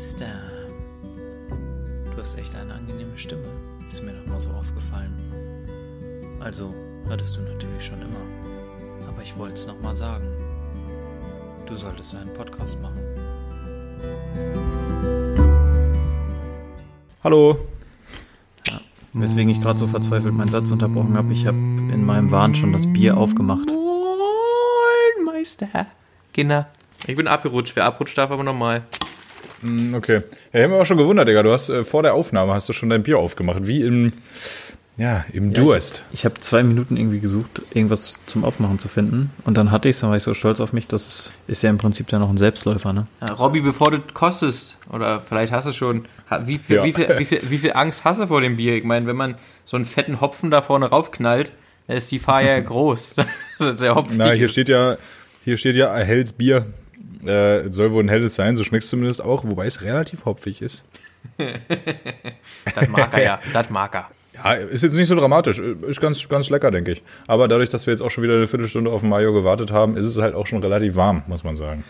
[0.00, 0.24] Meister.
[2.10, 3.44] Du hast echt eine angenehme Stimme.
[3.86, 5.12] Ist mir noch mal so aufgefallen.
[6.42, 6.72] Also,
[7.10, 9.04] hattest du natürlich schon immer.
[9.06, 10.26] Aber ich wollte es noch mal sagen.
[11.66, 12.98] Du solltest einen Podcast machen.
[17.22, 17.58] Hallo.
[19.12, 21.30] Weswegen ich gerade so verzweifelt meinen Satz unterbrochen habe.
[21.34, 23.68] Ich habe in meinem Wahn schon das Bier aufgemacht.
[23.68, 25.88] Moin, Meister.
[26.32, 26.70] Kinder.
[27.06, 27.76] Ich bin abgerutscht.
[27.76, 28.84] Wer abrutscht, darf aber nochmal.
[29.62, 30.22] Mm, Okay.
[30.52, 31.42] Ja, ich habe mich auch schon gewundert, Digga.
[31.42, 33.66] Du hast äh, vor der Aufnahme hast du schon dein Bier aufgemacht.
[33.66, 34.12] Wie im,
[34.96, 36.02] ja, im Durst.
[36.12, 39.30] Ich habe zwei Minuten irgendwie gesucht, irgendwas zum Aufmachen zu finden.
[39.44, 40.86] Und dann hatte ich es, dann war ich so stolz auf mich.
[40.86, 43.06] Das ist, ist ja im Prinzip dann noch ein Selbstläufer, ne?
[43.20, 46.04] Ja, Robby, bevor du kostest, oder vielleicht hast du schon,
[46.44, 46.84] wie viel, Ja.
[46.84, 48.74] wie, viel, wie, viel, wie viel Angst hast du vor dem Bier?
[48.76, 51.52] Ich meine, wenn man so einen fetten Hopfen da vorne raufknallt,
[51.86, 53.16] dann ist die ja groß.
[53.58, 54.16] Das ist der Hopfen.
[54.16, 54.96] Na, hier steht ja,
[55.44, 56.66] hier steht ja helles Bier.
[57.24, 60.62] Äh, soll wohl ein helles sein, so schmeckt es zumindest auch, wobei es relativ hopfig
[60.62, 60.84] ist.
[62.74, 64.08] Das mag er ja, das mag er.
[64.34, 65.58] Ja, ist jetzt nicht so dramatisch.
[65.58, 67.02] Ist ganz, ganz lecker, denke ich.
[67.26, 69.96] Aber dadurch, dass wir jetzt auch schon wieder eine Viertelstunde auf den Mayo gewartet haben,
[69.96, 71.84] ist es halt auch schon relativ warm, muss man sagen.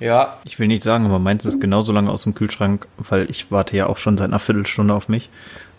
[0.00, 3.50] Ja, Ich will nicht sagen, aber meins ist genauso lange aus dem Kühlschrank, weil ich
[3.50, 5.28] warte ja auch schon seit einer Viertelstunde auf mich.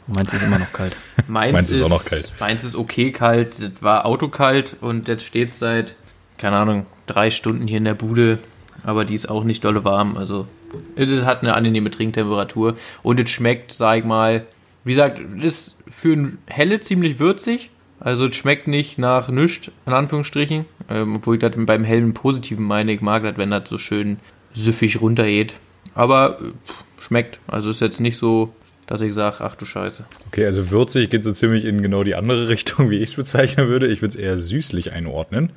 [0.07, 0.95] Und meins ist immer noch kalt.
[1.27, 2.33] meins, Meins ist auch noch kalt.
[2.39, 5.95] Meins ist okay kalt, das war autokalt und jetzt steht seit,
[6.37, 8.39] keine Ahnung, drei Stunden hier in der Bude,
[8.83, 10.47] aber die ist auch nicht dolle warm, also
[10.95, 14.45] es hat eine angenehme Trinktemperatur und es schmeckt, sag ich mal,
[14.83, 17.69] wie gesagt, es ist für ein helle ziemlich würzig,
[17.99, 22.65] also es schmeckt nicht nach nichts, in Anführungsstrichen, ähm, obwohl ich das beim hellen Positiven
[22.65, 24.17] meine, ich mag das, wenn das so schön
[24.53, 25.55] süffig runtergeht,
[25.95, 28.53] aber äh, pff, schmeckt, also ist jetzt nicht so,
[28.89, 30.05] dass ich sage, ach du Scheiße.
[30.27, 33.67] Okay, also würzig geht so ziemlich in genau die andere Richtung, wie ich es bezeichnen
[33.67, 33.85] würde.
[33.87, 35.51] Ich würde es eher süßlich einordnen.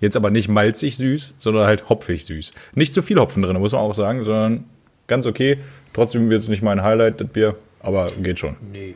[0.00, 2.52] Jetzt aber nicht malzig süß, sondern halt hopfig süß.
[2.74, 4.64] Nicht zu viel Hopfen drin, muss man auch sagen, sondern
[5.06, 5.58] ganz okay.
[5.92, 8.56] Trotzdem wird es nicht mein Highlight, das Bier, aber geht schon.
[8.72, 8.94] Nee.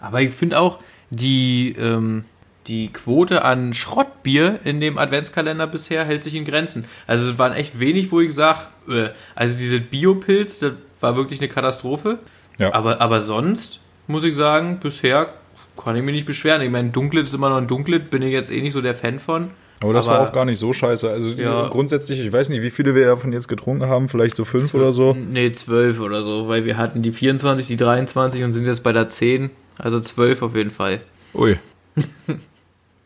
[0.00, 2.24] Aber ich finde auch, die, ähm,
[2.66, 6.84] die Quote an Schrottbier in dem Adventskalender bisher hält sich in Grenzen.
[7.06, 11.40] Also es waren echt wenig, wo ich sage, äh, also diese Biopilz, das war wirklich
[11.40, 12.18] eine Katastrophe.
[12.58, 12.74] Ja.
[12.74, 15.32] Aber, aber sonst muss ich sagen, bisher
[15.82, 16.62] kann ich mich nicht beschweren.
[16.62, 18.94] Ich meine, Dunklet ist immer noch ein Dunklet, bin ich jetzt eh nicht so der
[18.94, 19.50] Fan von.
[19.82, 21.08] Aber das Aber- war auch gar nicht so scheiße.
[21.10, 21.68] Also Ja.
[21.68, 24.92] grundsätzlich, ich weiß nicht, wie viele wir davon jetzt getrunken haben, vielleicht so fünf oder
[24.92, 25.12] so.
[25.14, 28.92] Nee, zwölf oder so, weil wir hatten die 24, die 23 und sind jetzt bei
[28.92, 29.50] der 10.
[29.78, 31.00] Also zwölf auf jeden Fall.
[31.34, 31.56] Ui.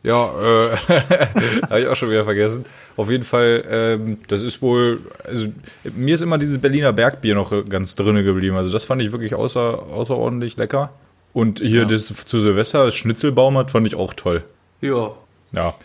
[0.03, 0.75] Ja, äh,
[1.69, 2.65] habe ich auch schon wieder vergessen.
[2.95, 5.47] Auf jeden Fall, ähm, das ist wohl, also
[5.95, 8.55] mir ist immer dieses Berliner Bergbier noch ganz drinne geblieben.
[8.55, 10.91] Also das fand ich wirklich außer, außerordentlich lecker.
[11.33, 14.43] Und hier das zu Silvester, das Schnitzelbaumert, fand ich auch toll.
[14.81, 15.11] Ja.
[15.51, 15.75] Ja.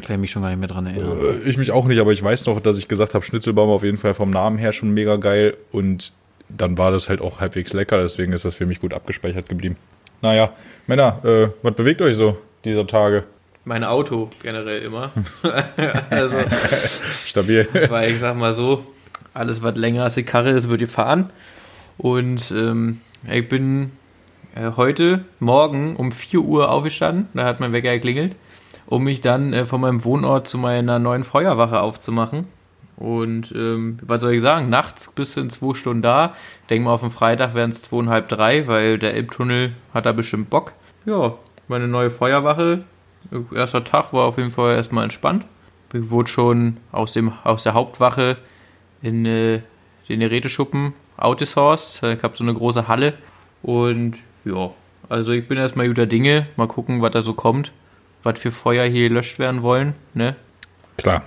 [0.00, 1.18] Da kann ich mich schon gar nicht mehr dran erinnern.
[1.44, 3.82] Äh, Ich mich auch nicht, aber ich weiß noch, dass ich gesagt habe, Schnitzelbaum auf
[3.82, 5.56] jeden Fall vom Namen her schon mega geil.
[5.70, 6.12] Und
[6.48, 9.76] dann war das halt auch halbwegs lecker, deswegen ist das für mich gut abgespeichert geblieben.
[10.20, 10.52] Naja,
[10.86, 13.24] Männer, äh, was bewegt euch so dieser Tage?
[13.64, 15.12] Mein Auto generell immer.
[16.10, 16.36] also,
[17.26, 17.68] Stabil.
[17.88, 18.84] weil ich sag mal so,
[19.34, 21.30] alles was länger als die Karre ist, wird gefahren.
[21.98, 23.92] Und ähm, ich bin
[24.54, 28.34] äh, heute Morgen um 4 Uhr aufgestanden, da hat mein Wecker geklingelt,
[28.86, 32.46] um mich dann äh, von meinem Wohnort zu meiner neuen Feuerwache aufzumachen.
[32.96, 36.34] Und ähm, was soll ich sagen, nachts bis in zwei Stunden da.
[36.70, 40.50] Denk mal, auf dem Freitag wären es zweieinhalb, drei, weil der Elbtunnel hat da bestimmt
[40.50, 40.72] Bock.
[41.04, 41.34] Ja,
[41.68, 42.84] meine neue Feuerwache,
[43.30, 45.46] äh, erster Tag war auf jeden Fall erstmal entspannt.
[45.92, 48.38] Ich wurde schon aus, dem, aus der Hauptwache
[49.02, 49.62] in äh,
[50.08, 52.02] den Geräteschuppen outgesourced.
[52.02, 53.14] Ich habe so eine große Halle.
[53.62, 54.70] Und ja,
[55.08, 56.46] also ich bin erstmal guter Dinge.
[56.56, 57.72] Mal gucken, was da so kommt.
[58.22, 59.94] Was für Feuer hier gelöscht werden wollen.
[60.14, 60.36] Ne?
[60.96, 61.24] Klar.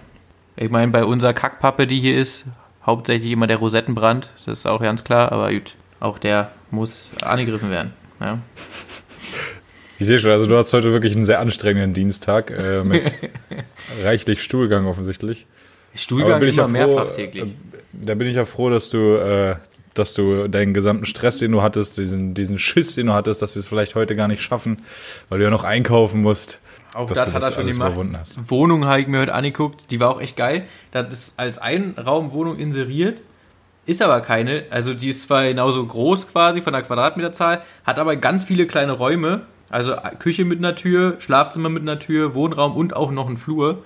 [0.55, 2.45] Ich meine, bei unserer Kackpappe, die hier ist,
[2.85, 4.29] hauptsächlich immer der Rosettenbrand.
[4.45, 5.31] Das ist auch ganz klar.
[5.31, 7.91] Aber gut, auch der muss angegriffen werden.
[8.21, 8.39] Ja?
[9.97, 13.09] Ich sehe schon, also du hast heute wirklich einen sehr anstrengenden Dienstag äh, mit
[14.03, 15.45] reichlich Stuhlgang offensichtlich.
[15.95, 17.43] Stuhlgang Aber bin ich immer ja froh, mehrfach täglich.
[17.45, 17.47] äh,
[17.93, 19.55] Da bin ich ja froh, dass du, äh,
[19.93, 23.55] dass du deinen gesamten Stress, den du hattest, diesen, diesen Schiss, den du hattest, dass
[23.55, 24.79] wir es vielleicht heute gar nicht schaffen,
[25.29, 26.59] weil du ja noch einkaufen musst.
[26.95, 27.95] Auch das du hat das er schon gemacht.
[28.47, 30.63] Wohnung habe ich mir heute angeguckt, die war auch echt geil.
[30.91, 33.21] Das ist als Einraumwohnung inseriert,
[33.85, 34.63] ist aber keine.
[34.69, 38.93] Also die ist zwar genauso groß quasi von der Quadratmeterzahl, hat aber ganz viele kleine
[38.93, 39.41] Räume.
[39.69, 43.83] Also Küche mit einer Tür, Schlafzimmer mit einer Tür, Wohnraum und auch noch ein Flur.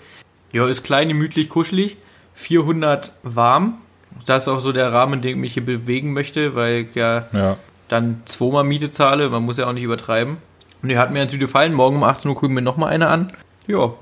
[0.52, 1.98] Ja, ist klein, gemütlich, kuschelig.
[2.36, 3.80] 400 warm.
[4.26, 6.96] Das ist auch so der Rahmen, in dem ich mich hier bewegen möchte, weil ich
[6.96, 7.58] ja Ja.
[7.88, 9.30] dann zweimal Miete zahle.
[9.30, 10.38] Man muss ja auch nicht übertreiben.
[10.82, 11.74] Und die hat mir natürlich gefallen.
[11.74, 13.32] Morgen um 18 Uhr gucken wir nochmal eine an.
[13.68, 13.94] Ja,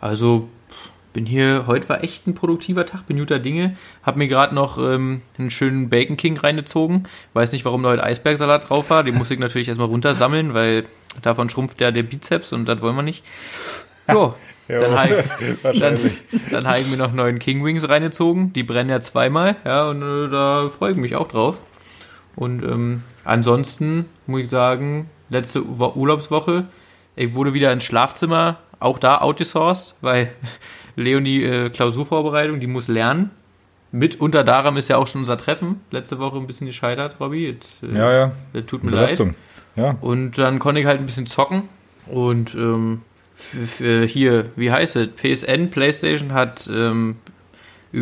[0.00, 0.48] also
[1.12, 3.76] bin hier, heute war echt ein produktiver Tag, bin guter Dinge.
[4.02, 7.06] Hab mir gerade noch ähm, einen schönen Bacon King reingezogen.
[7.34, 9.04] Weiß nicht, warum da heute Eisbergsalat drauf war.
[9.04, 10.86] Den muss ich natürlich erstmal runtersammeln, weil
[11.20, 13.24] davon schrumpft ja der Bizeps und das wollen wir nicht.
[14.10, 14.34] Jo,
[14.68, 15.24] dann habe
[15.72, 15.98] ich, dann,
[16.50, 18.54] dann hab ich mir noch neuen King Wings reingezogen.
[18.54, 21.60] Die brennen ja zweimal, ja, und äh, da freue ich mich auch drauf.
[22.36, 26.64] Und ähm, ansonsten muss ich sagen, letzte Wo- Urlaubswoche,
[27.16, 30.32] ich wurde wieder ins Schlafzimmer, auch da outgesourced, weil
[30.96, 33.30] Leonie äh, Klausurvorbereitung, die muss lernen.
[33.94, 35.80] Mitunter daran ist ja auch schon unser Treffen.
[35.90, 37.48] Letzte Woche ein bisschen gescheitert, Robby.
[37.82, 38.32] Äh, Ja, ja.
[38.54, 39.00] das Tut mir leid.
[39.06, 39.34] Belastung.
[39.76, 39.96] Ja.
[40.00, 41.64] Und dann konnte ich halt ein bisschen zocken.
[42.06, 43.02] Und ähm,
[43.36, 45.08] für hier, wie heißt es?
[45.16, 47.16] PSN, PlayStation hat ähm,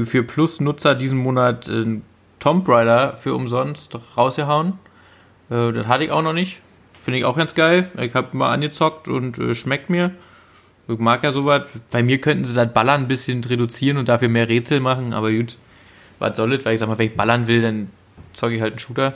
[0.05, 1.99] für Plus-Nutzer diesen Monat äh,
[2.39, 4.75] Tomb Raider für umsonst rausgehauen.
[5.51, 6.59] Äh, das hatte ich auch noch nicht.
[7.03, 7.91] Finde ich auch ganz geil.
[7.99, 10.13] Ich habe mal angezockt und äh, schmeckt mir.
[10.89, 11.63] Ich mag ja sowas.
[11.91, 15.31] Bei mir könnten sie das Ballern ein bisschen reduzieren und dafür mehr Rätsel machen, aber
[15.33, 15.57] gut.
[16.19, 16.65] Was soll es?
[16.65, 17.89] Weil ich sag mal, wenn ich ballern will, dann
[18.35, 19.15] zocke ich halt einen Shooter.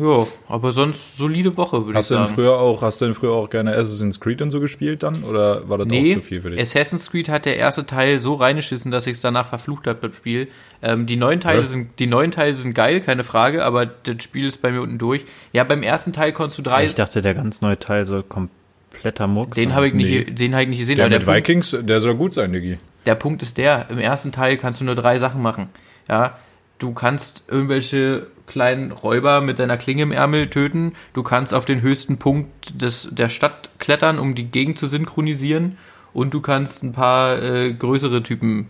[0.00, 2.34] Ja, aber sonst solide Woche, würde ich Hast du denn sagen.
[2.34, 5.22] früher auch, hast du denn früher auch gerne Assassin's Creed und so gespielt dann?
[5.24, 6.60] Oder war das Nee, auch zu viel für dich?
[6.60, 10.16] Assassin's Creed hat der erste Teil so reingeschissen, dass ich es danach verflucht habe, das
[10.16, 10.48] Spiel.
[10.82, 11.70] Ähm, die, neuen Teile Was?
[11.70, 14.98] sind, die neuen Teile sind geil, keine Frage, aber das Spiel ist bei mir unten
[14.98, 15.24] durch.
[15.52, 16.84] Ja, beim ersten Teil konntest du drei.
[16.86, 19.76] Ich dachte, der ganz neue Teil soll kompletter Murks den sein.
[19.76, 20.24] habe ich, nicht, Nee.
[20.24, 20.96] den hab ich nicht gesehen.
[20.96, 22.78] der aber mit der Punkt, Vikings, der soll gut sein, Diggi.
[23.06, 25.68] der Punkt ist der, im ersten Teil kannst du nur drei Sachen machen.
[26.08, 26.38] Ja,
[26.78, 31.80] du kannst irgendwelche kleinen Räuber mit deiner Klinge im Ärmel töten, du kannst auf den
[31.80, 35.78] höchsten Punkt des, der Stadt klettern, um die Gegend zu synchronisieren
[36.12, 38.68] und du kannst ein paar äh, größere Typen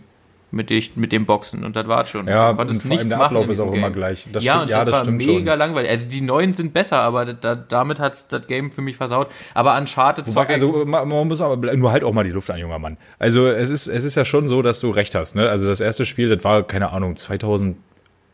[0.51, 2.27] mit, dich, mit dem boxen und das war's schon.
[2.27, 3.95] Ja, du konntest und vor allem der Ablauf ist auch diesem immer Game.
[3.95, 4.27] gleich.
[4.31, 5.59] Das ja, stimmt, und ja, das, das war mega schon.
[5.59, 5.89] langweilig.
[5.89, 9.29] Also die neuen sind besser, aber da, damit hat's das Game für mich versaut.
[9.53, 12.59] Aber Uncharted Wobei, also man man muss aber nur halt auch mal die Luft an,
[12.59, 12.97] junger Mann.
[13.17, 15.35] Also es ist, es ist ja schon so, dass du recht hast.
[15.35, 15.49] Ne?
[15.49, 17.15] Also das erste Spiel, das war, keine Ahnung,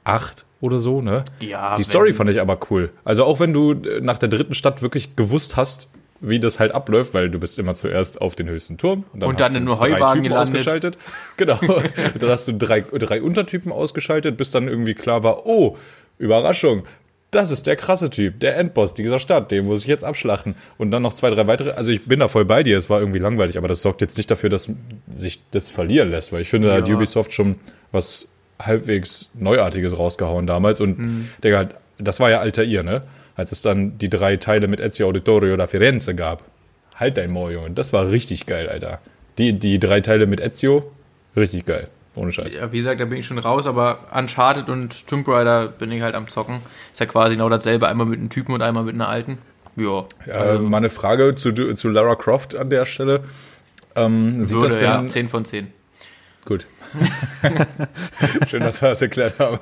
[0.07, 1.01] 2008 oder so.
[1.01, 1.24] Ne?
[1.39, 2.89] Ja, die Story fand ich aber cool.
[3.04, 5.89] Also auch wenn du äh, nach der dritten Stadt wirklich gewusst hast,
[6.19, 9.30] wie das halt abläuft, weil du bist immer zuerst auf den höchsten Turm und dann,
[9.30, 10.56] Und hast dann in du einem Heuwagen drei Typen gelandet.
[10.56, 10.98] ausgeschaltet.
[11.38, 11.59] Genau.
[12.19, 15.77] dann hast du drei, drei Untertypen ausgeschaltet, bis dann irgendwie klar war, oh,
[16.18, 16.83] Überraschung.
[17.30, 20.56] Das ist der krasse Typ, der Endboss dieser Stadt, den muss ich jetzt abschlachten.
[20.77, 21.71] Und dann noch zwei, drei weitere.
[21.71, 24.18] Also ich bin da voll bei dir, es war irgendwie langweilig, aber das sorgt jetzt
[24.18, 24.71] nicht dafür, dass
[25.13, 26.95] sich das verlieren lässt, weil ich finde, da hat Ja.
[26.95, 27.57] Ubisoft schon
[27.92, 28.31] was
[28.62, 30.81] halbwegs Neuartiges rausgehauen damals.
[30.81, 31.30] Und Mhm.
[31.44, 33.01] Digga, das war ja Altair, ne?
[33.36, 36.44] Als es dann die drei Teile mit Ezio Auditorio da Firenze gab.
[36.95, 37.71] Halt dein Maul, Junge.
[37.71, 39.00] Das war richtig geil, Alter.
[39.38, 40.92] Die, die drei Teile mit Ezio,
[41.36, 41.88] richtig geil.
[42.15, 42.56] Ohne Scheiß.
[42.56, 46.01] Ja, wie gesagt, da bin ich schon raus, aber Uncharted und Tomb Raider bin ich
[46.01, 46.62] halt am Zocken.
[46.92, 49.38] Ist ja quasi genau dasselbe, einmal mit einem Typen und einmal mit einer alten.
[49.75, 50.07] Ja.
[50.25, 53.19] Äh, mal eine Frage zu, zu Lara Croft an der Stelle.
[53.95, 55.68] Ähm, sieht Würde, das denn, ja, 10 von 10.
[56.45, 56.65] Gut.
[58.50, 59.60] Schön, dass wir das erklärt haben.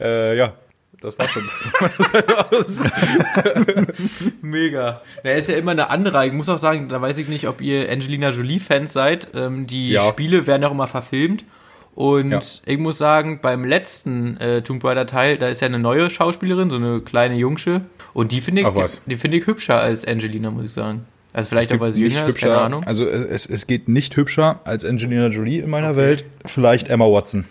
[0.00, 0.54] Äh, ja,
[1.00, 1.42] das war schon.
[4.42, 5.02] Mega.
[5.22, 6.26] Er ist ja immer eine andere.
[6.26, 9.28] Ich muss auch sagen, da weiß ich nicht, ob ihr Angelina Jolie-Fans seid.
[9.34, 10.08] Ähm, die Ja.
[10.08, 11.44] Spiele werden auch immer verfilmt.
[11.94, 12.40] Und Ja.
[12.66, 16.70] ich muss sagen, beim letzten äh, Tomb Raider Teil, da ist ja eine neue Schauspielerin,
[16.70, 17.82] so eine kleine Jungsche.
[18.14, 19.00] Und die finde ich, was.
[19.06, 21.06] die finde ich hübscher als Angelina, muss ich sagen.
[21.32, 22.84] Also vielleicht auch, weil sie jünger ist, keine Ahnung.
[22.84, 26.24] Also es, es geht nicht hübscher als Angelina Jolie in meiner Welt.
[26.44, 27.44] Vielleicht Emma Watson.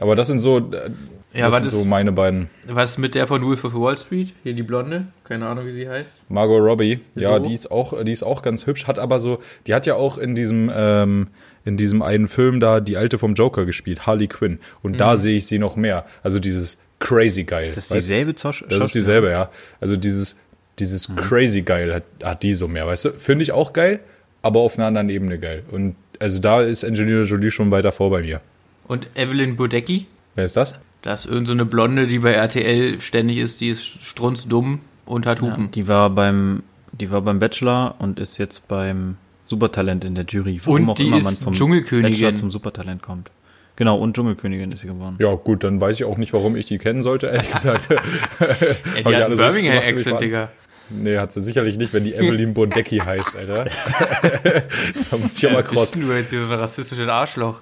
[0.00, 0.90] Aber das sind so, äh,
[1.34, 2.48] Ja, das was sind ist- so meine beiden.
[2.68, 4.32] Was mit der von Wolf of Wall Street?
[4.42, 5.06] Hier die Blonde.
[5.24, 6.22] Keine Ahnung, wie sie heißt.
[6.28, 7.38] Margot Robbie, ja, So.
[7.40, 10.18] die ist auch, die ist auch ganz hübsch, hat aber so, die hat ja auch
[10.18, 11.28] in diesem, ähm,
[11.64, 14.58] in diesem einen Film da die alte vom Joker gespielt, Harley Quinn.
[14.82, 14.96] Und Mhm.
[14.98, 16.04] da sehe ich sie noch mehr.
[16.22, 17.62] Also dieses crazy geil.
[17.62, 18.64] Ist das dieselbe Zosch?
[18.68, 19.50] Das ist dieselbe, ja.
[19.80, 20.38] Also dieses,
[20.78, 21.16] dieses Mhm.
[21.16, 23.10] crazy geil hat, hat die so mehr, weißt du?
[23.12, 24.00] Finde ich auch geil,
[24.42, 25.62] aber auf einer anderen Ebene geil.
[25.70, 28.40] Und also da ist Angelina Jolie schon weiter vor bei mir.
[28.86, 30.06] Und Evelyn Bodecki.
[30.34, 30.76] Wer ist das?
[31.02, 33.60] Das ist irgendeine so eine Blonde, die bei RTL ständig ist.
[33.60, 35.70] Die ist strunzdumm und hat Ja, Hupen.
[35.70, 36.62] die war beim,
[36.92, 40.60] die war beim Bachelor und ist jetzt beim Supertalent in der Jury.
[40.64, 42.10] Und die ist Dschungelkönigin.
[42.12, 43.30] Bachelor zum Supertalent kommt.
[43.76, 45.16] Genau, und Dschungelkönigin ist sie geworden.
[45.18, 47.88] Ja, gut, dann weiß ich auch nicht, warum ich die kennen sollte, ehrlich gesagt.
[48.40, 50.50] Ja, die hat einen alles richtig Birmingham gemacht, Accent, wie ich Digga.
[50.90, 53.64] Nee, hat sie sicherlich nicht, wenn die Evelyn Bodecki heißt, Alter.
[55.10, 55.90] da muss ich ja mal bist cross.
[55.92, 57.60] denn du jetzt hier so ein rassistisches Arschloch?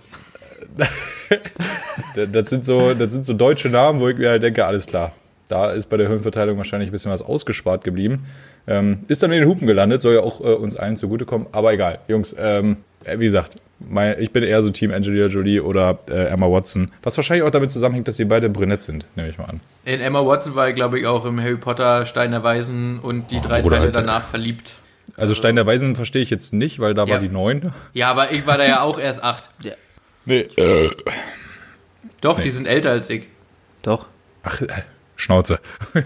[2.14, 5.12] Das sind, so, das sind so deutsche Namen, wo ich mir halt denke, alles klar.
[5.48, 8.26] Da ist bei der Höhenverteilung wahrscheinlich ein bisschen was ausgespart geblieben.
[8.66, 11.46] Ähm, ist dann in den Hupen gelandet, soll ja auch äh, uns allen zugutekommen.
[11.52, 12.76] Aber egal, Jungs, ähm, äh,
[13.16, 16.92] wie gesagt, mein, ich bin eher so Team Angelina Jolie oder äh, Emma Watson.
[17.02, 19.60] Was wahrscheinlich auch damit zusammenhängt, dass sie beide brünett sind, nehme ich mal an.
[19.84, 23.30] In Emma Watson war ich, glaube ich, auch im Harry Potter Stein der Weisen und
[23.30, 24.74] die drei Bruder, Teile danach verliebt.
[25.16, 27.14] Also Stein der Weisen verstehe ich jetzt nicht, weil da Ja.
[27.14, 27.72] war die 9.
[27.92, 29.50] Ja, aber ich war da ja auch erst acht.
[30.24, 30.46] Nee.
[32.20, 33.24] Doch, die sind älter als ich.
[33.82, 34.06] Doch.
[34.44, 34.68] Ach, äh,
[35.22, 35.60] Schnauze.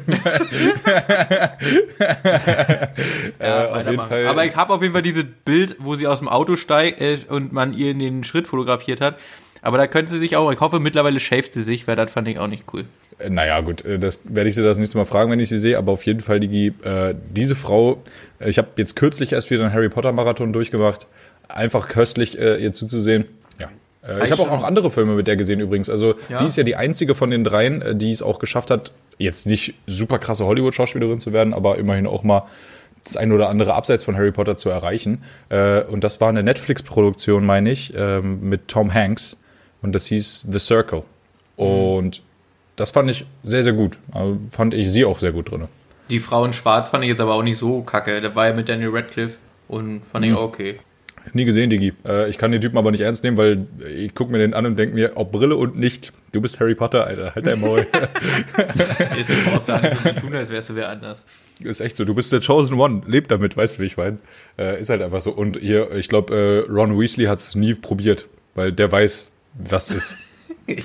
[3.40, 3.90] Ja, auf weitermachen.
[3.90, 6.56] jeden Fall- Aber ich habe auf jeden Fall dieses Bild, wo sie aus dem Auto
[6.56, 9.16] steigt äh, und man ihr in den Schritt fotografiert hat.
[9.62, 12.28] Aber da könnte sie sich auch, ich hoffe, mittlerweile schäft sie sich, weil das fand
[12.28, 12.84] ich auch nicht cool.
[13.18, 15.58] Äh, Naja, gut, äh, das werde ich sie das nächste Mal fragen, wenn ich sie
[15.58, 18.02] sehe, aber auf jeden Fall, Digi, äh, diese Frau,
[18.38, 21.06] äh, ich habe jetzt kürzlich erst wieder einen Harry Potter Marathon durchgemacht,
[21.48, 23.24] einfach köstlich äh, ihr zuzusehen.
[24.06, 25.90] Äh, ich habe auch noch andere Filme mit der gesehen übrigens.
[25.90, 26.38] Also Ja.
[26.38, 29.46] die ist ja die einzige von den dreien, äh, die es auch geschafft hat, jetzt
[29.46, 32.42] nicht super krasse Hollywood-Schauspielerin zu werden, aber immerhin auch mal
[33.04, 35.22] das ein oder andere abseits von Harry Potter zu erreichen.
[35.48, 39.36] Äh, und das war eine Netflix-Produktion, meine ich, ähm, mit Tom Hanks.
[39.82, 41.02] Und das hieß The Circle.
[41.56, 42.22] Und
[42.76, 43.98] das fand ich sehr, sehr gut.
[44.12, 45.64] Also fand ich sie auch sehr gut drin.
[46.10, 48.20] Die Frau in Schwarz fand ich jetzt aber auch nicht so kacke.
[48.20, 49.36] Da war ja mit Daniel Radcliffe
[49.68, 50.78] und fand ich auch okay.
[51.36, 51.92] Nie gesehen, Digi.
[52.06, 54.64] Äh, ich kann den Typen aber nicht ernst nehmen, weil ich gucke mir den an
[54.64, 56.12] und denke mir, ob Brille und nicht.
[56.32, 57.34] Du bist Harry Potter, Alter.
[57.34, 57.86] Halt dein Maul.
[59.20, 61.24] Ist auch sagen, so zu tun, als wärst du wer anders.
[61.62, 62.04] ist echt so.
[62.06, 63.02] Du bist der Chosen One.
[63.06, 64.18] Leb damit, weißt du, wie ich meine?
[64.58, 65.30] Äh, ist halt einfach so.
[65.30, 69.90] Und hier, ich glaube, äh, Ron Weasley hat es nie probiert, weil der weiß, was
[69.90, 70.16] ist.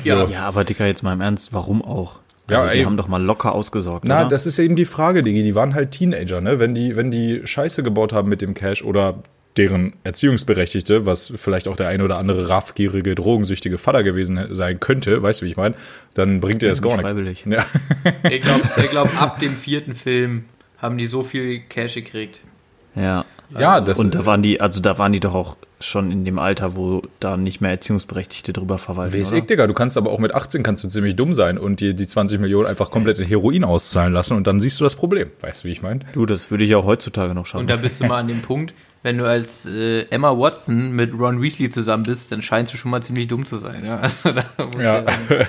[0.04, 0.26] Ja.
[0.26, 2.20] Ja, aber Dicker, jetzt mal im Ernst, warum auch?
[2.50, 2.84] Ja, Also, die ey.
[2.86, 4.06] haben doch mal locker ausgesorgt.
[4.06, 4.30] Na, oder?
[4.30, 5.42] das ist eben die Frage, Digi.
[5.42, 6.60] Die waren halt Teenager, ne?
[6.60, 9.24] Wenn die, wenn die Scheiße gebaut haben mit dem Cash oder
[9.58, 15.22] deren Erziehungsberechtigte, was vielleicht auch der eine oder andere raffgierige, drogensüchtige Vater gewesen sein könnte,
[15.22, 15.76] weißt du, wie ich meine,
[16.14, 17.12] dann bringt dir das gar Nicht nichts.
[17.12, 17.46] freiwillig.
[17.46, 17.66] Ja.
[18.30, 20.46] Ich glaube, glaub, ab dem vierten Film
[20.78, 22.40] haben die so viel Cash gekriegt.
[22.96, 23.26] Ja.
[23.58, 26.40] ja, das Und da waren die, also da waren die doch auch schon in dem
[26.40, 29.18] Alter, wo da nicht mehr Erziehungsberechtigte drüber verwalten.
[29.18, 31.80] Weiß ich, Digga, du kannst aber auch mit 18 kannst du ziemlich dumm sein und
[31.80, 34.96] dir die 20 Millionen einfach komplett in Heroin auszahlen lassen und dann siehst du das
[34.96, 35.30] Problem.
[35.42, 36.02] Weißt du, wie ich meine?
[36.14, 37.62] Du, das würde ich auch heutzutage noch schaffen.
[37.62, 41.14] Und da bist du mal an dem Punkt, wenn du als äh, Emma Watson mit
[41.14, 43.84] Ron Weasley zusammen bist, dann scheinst du schon mal ziemlich dumm zu sein.
[43.86, 43.98] Ja?
[44.02, 45.02] Also da musst Ja.
[45.02, 45.46] du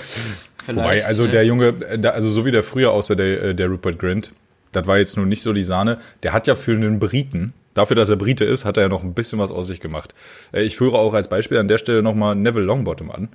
[0.77, 3.69] Wobei, also äh, der Junge, äh, also so wie der früher aussah, der, äh, der
[3.69, 4.33] Rupert Grint,
[4.73, 5.99] das war jetzt nur nicht so die Sahne.
[6.23, 9.03] Der hat ja für einen Briten, dafür, dass er Brite ist, hat er ja noch
[9.03, 10.15] ein bisschen was aus sich gemacht.
[10.53, 13.29] Äh, Ich führe auch als Beispiel an der Stelle nochmal Neville Longbottom an.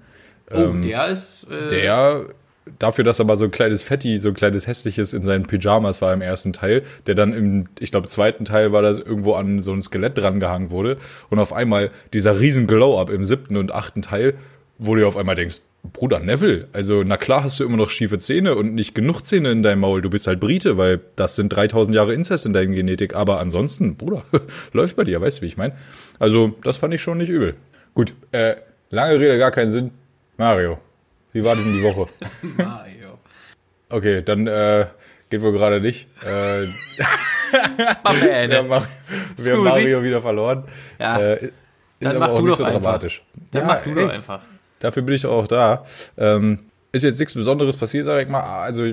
[0.52, 1.46] Oh, der ist.
[1.52, 2.26] Äh, ähm, Der,
[2.80, 6.02] dafür, dass er mal so ein kleines Fetti, so ein kleines hässliches in seinen Pyjamas
[6.02, 9.60] war im ersten Teil, der dann im, ich glaube, zweiten Teil war das irgendwo an
[9.60, 10.98] so ein Skelett dran gehangen wurde
[11.30, 14.36] und auf einmal dieser riesen Glow-Up im siebten und achten Teil,
[14.78, 15.62] wo du auf einmal denkst,
[15.94, 19.52] Bruder Neville, also na klar hast du immer noch schiefe Zähne und nicht genug Zähne
[19.52, 22.74] in deinem Maul, du bist halt Brite, weil das sind 3000 Jahre Inzest in deiner
[22.74, 24.24] Genetik, aber ansonsten, Bruder,
[24.74, 25.74] läuft bei dir, weißt du, wie ich meine?
[26.20, 27.56] Also, das fand ich schon nicht übel.
[27.94, 28.56] Gut, äh,
[28.90, 29.92] lange Rede, gar keinen Sinn.
[30.38, 30.80] Mario,
[31.38, 32.08] wie war denn die Woche?
[32.58, 33.20] Mario.
[33.90, 34.88] Okay, dann äh,
[35.30, 36.08] geht wohl gerade nicht.
[36.24, 36.64] Äh,
[37.78, 38.70] wir haben,
[39.38, 39.64] wir haben.
[39.64, 40.64] Mario wieder verloren.
[41.00, 41.20] Ja.
[41.20, 41.52] Äh,
[42.00, 42.82] ist aber auch nicht so einfach.
[42.82, 43.24] dramatisch.
[43.52, 44.42] Dann Ja, mach du ey, doch einfach.
[44.80, 45.86] Dafür bin ich doch auch da.
[46.18, 46.60] Ähm,
[46.92, 48.64] ist jetzt nichts Besonderes passiert, sag ich mal.
[48.64, 48.86] Also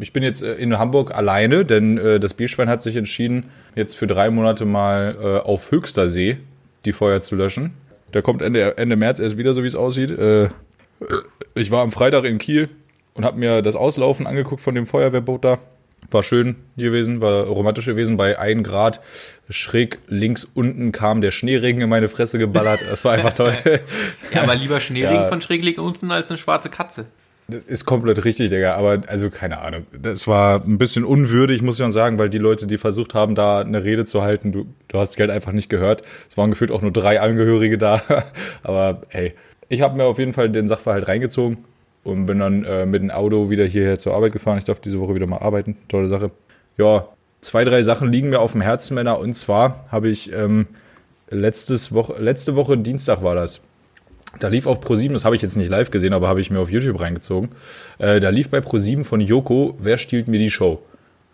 [0.00, 3.96] ich bin jetzt äh, in Hamburg alleine, denn äh, das Bierschwein hat sich entschieden, jetzt
[3.96, 6.38] für drei Monate mal äh, auf höchster See
[6.84, 7.72] die Feuer zu löschen.
[8.12, 10.10] Der kommt Ende, Ende März erst wieder, so wie es aussieht.
[10.10, 10.48] Äh,
[11.54, 12.68] ich war am Freitag in Kiel
[13.14, 15.58] und habe mir das Auslaufen angeguckt von dem Feuerwehrboot da.
[16.10, 18.16] War schön gewesen, war romantisch gewesen.
[18.16, 19.00] Bei 1 Grad
[19.48, 22.80] schräg links unten kam der Schneeregen in meine Fresse geballert.
[22.88, 23.54] Das war einfach toll.
[24.32, 25.28] Ja, aber lieber Schneeregen Ja.
[25.28, 27.06] von schräg unten als eine schwarze Katze.
[27.48, 28.74] Das ist komplett richtig, Digga.
[28.74, 29.86] Aber also keine Ahnung.
[29.92, 33.34] Das war ein bisschen unwürdig, muss ich schon sagen, weil die Leute, die versucht haben,
[33.34, 36.02] da eine Rede zu halten, du, du hast halt einfach nicht gehört.
[36.28, 38.02] Es waren gefühlt auch nur drei Angehörige da.
[38.62, 39.34] Aber hey,
[39.74, 41.58] ich habe mir auf jeden Fall den Sachverhalt reingezogen
[42.04, 44.58] und bin dann äh, mit dem Auto wieder hierher zur Arbeit gefahren.
[44.58, 45.76] Ich darf diese Woche wieder mal arbeiten.
[45.88, 46.30] Tolle Sache.
[46.76, 47.06] Ja,
[47.40, 49.18] zwei, drei Sachen liegen mir auf dem Herzen, Männer.
[49.18, 50.66] Und zwar habe ich ähm,
[51.30, 53.62] letztes Woche, letzte Woche Dienstag war das.
[54.40, 56.58] Da lief auf Pro7, das habe ich jetzt nicht live gesehen, aber habe ich mir
[56.58, 57.50] auf YouTube reingezogen.
[57.98, 60.82] Äh, da lief bei Pro7 von Joko, wer stiehlt mir die Show?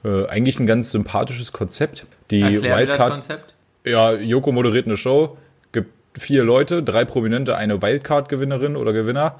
[0.04, 2.06] Äh, eigentlich ein ganz sympathisches Konzept.
[2.30, 3.54] Die Erklär mir das Wildcard, Konzept.
[3.84, 5.36] ja, Joko moderiert eine Show,
[6.18, 9.36] vier Leute, drei Prominente, eine Wildcard-Gewinnerin oder Gewinner,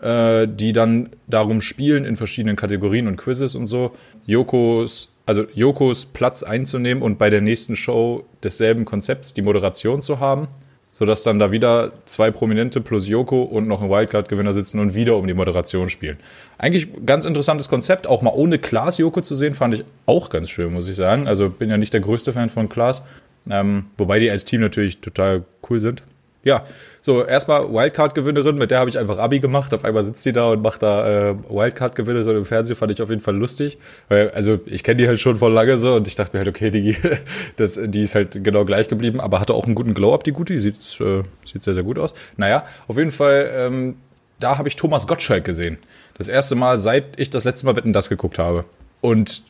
[0.00, 3.92] äh, die dann darum spielen in verschiedenen Kategorien und Quizzes und so,
[4.26, 10.18] Jokos, also Jokos Platz einzunehmen und bei der nächsten Show desselben Konzepts die Moderation zu
[10.18, 10.48] haben,
[10.92, 15.16] sodass dann da wieder zwei Prominente plus Joko und noch ein Wildcard-Gewinner sitzen und wieder
[15.16, 16.18] um die Moderation spielen.
[16.58, 20.50] Eigentlich ganz interessantes Konzept, auch mal ohne Klaas Joko zu sehen, fand ich auch ganz
[20.50, 21.26] schön, muss ich sagen.
[21.26, 23.02] Also bin ja nicht der größte Fan von Klaas,
[23.50, 26.02] ähm, wobei die als Team natürlich total cool sind.
[26.44, 26.64] Ja,
[27.00, 29.74] so erstmal Wildcard-Gewinnerin, mit der habe ich einfach Abi gemacht.
[29.74, 33.10] Auf einmal sitzt die da und macht da äh, Wildcard-Gewinnerin im Fernsehen, fand ich auf
[33.10, 33.78] jeden Fall lustig.
[34.08, 36.48] Weil, also ich kenne die halt schon von lange so und ich dachte mir halt,
[36.48, 36.96] okay, die,
[37.56, 40.52] das, die ist halt genau gleich geblieben, aber hatte auch einen guten Glow-Up, die gute,
[40.52, 42.14] die sieht, äh, sieht sehr, sehr gut aus.
[42.36, 43.96] Naja, auf jeden Fall, ähm,
[44.40, 45.78] da habe ich Thomas Gottschalk gesehen.
[46.16, 48.64] Das erste Mal, seit ich das letzte Mal Wetten, das geguckt habe.
[49.00, 49.42] Und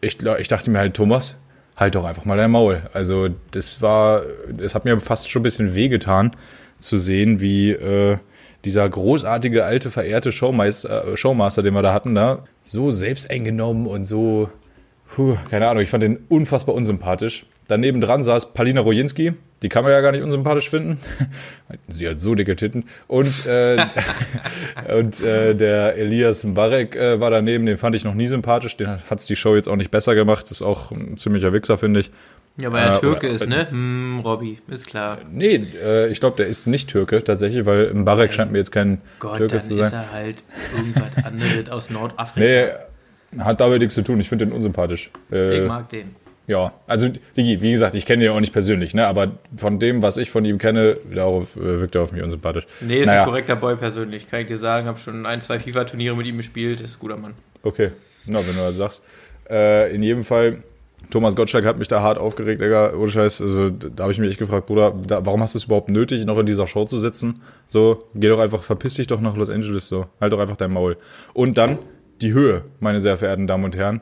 [0.00, 1.36] ich, ich dachte mir halt, Thomas,
[1.78, 2.82] halt doch einfach mal dein Maul.
[2.92, 4.22] Also das war,
[4.58, 6.32] es hat mir fast schon ein bisschen wehgetan
[6.78, 8.18] zu sehen, wie äh,
[8.64, 14.04] dieser großartige, alte, verehrte Showmeister, äh, Showmaster, den wir da hatten, da so selbsteingenommen und
[14.04, 14.50] so,
[15.08, 17.46] puh, keine Ahnung, ich fand den unfassbar unsympathisch.
[17.68, 20.98] Daneben dran saß Palina Rojinski, die kann man ja gar nicht unsympathisch finden.
[21.88, 22.84] Sie hat so dicke Titten.
[23.06, 23.84] Und, äh,
[24.98, 28.76] und äh, der Elias Mbarek äh, war daneben, den fand ich noch nie sympathisch.
[28.76, 30.50] Den hat's die Show jetzt auch nicht besser gemacht.
[30.50, 32.10] Ist auch ein ziemlicher Wichser, finde ich.
[32.56, 33.70] Ja, weil er Äh, Türke oder- ist, ne?
[33.70, 35.18] Hm, Robby, ist klar.
[35.30, 39.00] Nee, äh, ich glaube, der ist nicht Türke tatsächlich, weil Mbarek scheint mir jetzt kein
[39.20, 39.92] Gott, Türke dann zu ist sein.
[39.92, 40.36] er halt
[40.76, 42.78] irgendwas anderes aus Nordafrika.
[43.34, 44.18] Nee, hat damit nichts zu tun.
[44.20, 45.10] Ich finde den unsympathisch.
[45.30, 46.16] Äh, Ich mag den.
[46.48, 49.06] Ja, also Digi, wie gesagt, ich kenne ihn ja auch nicht persönlich, ne?
[49.06, 52.66] aber von dem, was ich von ihm kenne, darauf äh, wirkt er auf mich unsympathisch.
[52.80, 53.20] Nee, ist Naja.
[53.20, 54.86] ein korrekter Boy persönlich, kann ich dir sagen.
[54.88, 57.34] Hab schon ein, zwei FIFA-Turniere mit ihm gespielt, ist ein guter Mann.
[57.62, 57.90] Okay,
[58.24, 59.02] na, wenn du das sagst.
[59.50, 60.62] Äh, in jedem Fall,
[61.10, 63.42] Thomas Gottschalk hat mich da hart aufgeregt, Digga, ohne Scheiß.
[63.42, 66.24] Also, da habe ich mich echt gefragt, Bruder, da, warum hast du es überhaupt nötig,
[66.24, 67.42] noch in dieser Show zu sitzen?
[67.66, 70.06] So, geh doch einfach, verpiss dich doch nach Los Angeles, so.
[70.18, 70.96] Halt doch einfach dein Maul.
[71.34, 71.78] Und dann
[72.22, 74.00] die Höhe, meine sehr verehrten Damen und Herren.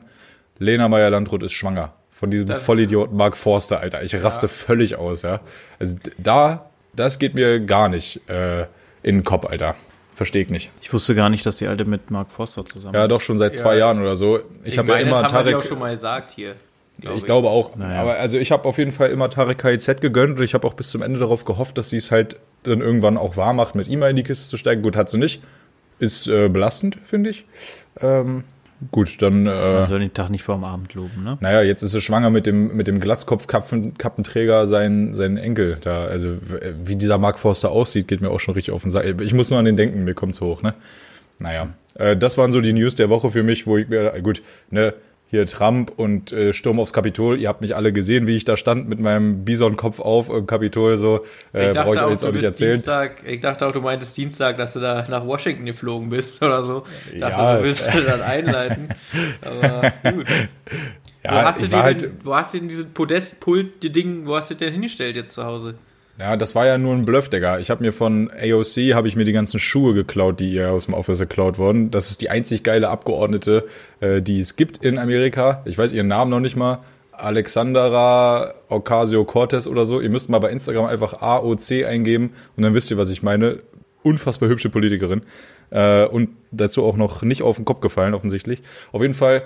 [0.59, 1.93] Lena Meyer-Landrut ist schwanger.
[2.19, 4.01] Von diesem Das- Vollidioten Mark Forster, Alter.
[4.03, 5.39] Ich raste völlig aus, ja.
[5.79, 8.61] Also, da, das geht mir gar nicht äh,
[9.03, 9.75] in den Kopf, Alter.
[10.15, 10.71] Versteh ich nicht.
[10.81, 13.11] Ich wusste gar nicht, dass die Alte mit Mark Forster zusammen Ja, ist.
[13.11, 13.85] doch schon seit zwei Ja.
[13.85, 14.39] Jahren oder so.
[14.63, 15.55] Ich, habe ja immer das haben wir Tarek.
[15.57, 16.55] auch schon mal gesagt hier.
[16.99, 17.75] glaub Ich glaube auch.
[17.75, 18.01] Naja.
[18.01, 20.73] Aber also ich habe auf jeden Fall immer Tarek KIZ gegönnt und ich habe auch
[20.73, 23.87] bis zum Ende darauf gehofft, dass sie es halt dann irgendwann auch wahr macht, mit
[23.87, 24.81] ihm mal in die Kiste zu steigen.
[24.81, 25.43] Gut, hat sie nicht.
[25.99, 27.45] Ist äh, belastend, finde ich.
[28.01, 28.43] Ähm,
[28.91, 31.37] gut, dann, Man äh, soll den Tag nicht vor dem Abend loben, ne?
[31.41, 36.05] naja, jetzt ist sie schwanger mit dem, mit dem Glatzkopf-Kappenträger, sein, sein Enkel da.
[36.05, 36.37] Also
[36.83, 39.05] wie dieser Mark Forster aussieht, geht mir auch schon richtig auf den Sack.
[39.21, 40.73] Ich muss nur an den denken, mir kommt's hoch, ne?
[41.39, 44.41] Naja, äh, das waren so die News der Woche für mich, wo ich mir, gut,
[44.69, 44.93] ne,
[45.29, 48.55] hier Trump und äh, Sturm aufs Kapitol, ihr habt mich alle gesehen, wie ich da
[48.55, 52.09] stand mit meinem Bisonkopf auf im Kapitol, so, äh, Ich brauche ich dachte, euch auch,
[52.11, 52.73] jetzt du auch nicht erzählen.
[52.73, 56.63] Dienstag, ich dachte auch, du meintest Dienstag, dass du da nach Washington geflogen bist oder
[56.63, 56.83] so.
[57.13, 57.57] Ich dachte, Ja.
[57.57, 58.89] so willst du dann einleiten.
[59.41, 60.27] Aber gut.
[61.23, 64.35] wo, Ja, hast du denn, halt, wo hast du denn dieses Podestpult, die Ding, wo
[64.37, 65.75] hast du denn hingestellt jetzt zu Hause?
[66.19, 67.59] Ja, das war ja nur ein Bluff, Digga.
[67.59, 70.85] Ich habe mir von AOC, habe ich mir die ganzen Schuhe geklaut, die ihr aus
[70.85, 71.91] dem Office geklaut wurden.
[71.91, 73.65] Das ist die einzig geile Abgeordnete,
[73.99, 75.61] äh, die es gibt in Amerika.
[75.65, 76.79] Ich weiß ihren Namen noch nicht mal.
[77.11, 80.01] Alexandra Ocasio-Cortez oder so.
[80.01, 83.59] Ihr müsst mal bei Instagram einfach AOC eingeben und dann wisst ihr, was ich meine.
[84.03, 85.23] Unfassbar hübsche Politikerin.
[85.69, 88.61] Äh, und dazu auch noch nicht auf den Kopf gefallen, offensichtlich.
[88.91, 89.43] Auf jeden Fall,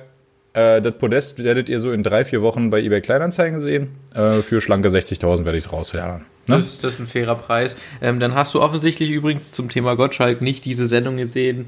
[0.54, 3.90] äh, das Podest werdet ihr so in drei, vier Wochen bei eBay Kleinanzeigen sehen.
[4.14, 6.26] Äh, für schlanke 60.000 werde ich es rauslernen.
[6.48, 6.58] Ne?
[6.58, 7.78] Das, das ist ein fairer Preis.
[8.02, 11.68] Ähm, dann hast du offensichtlich übrigens zum Thema Gottschalk nicht diese Sendung gesehen.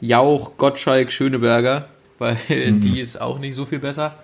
[0.00, 2.80] Jauch, Gottschalk, Schöneberger, weil Mhm.
[2.80, 4.16] die ist auch nicht so viel besser.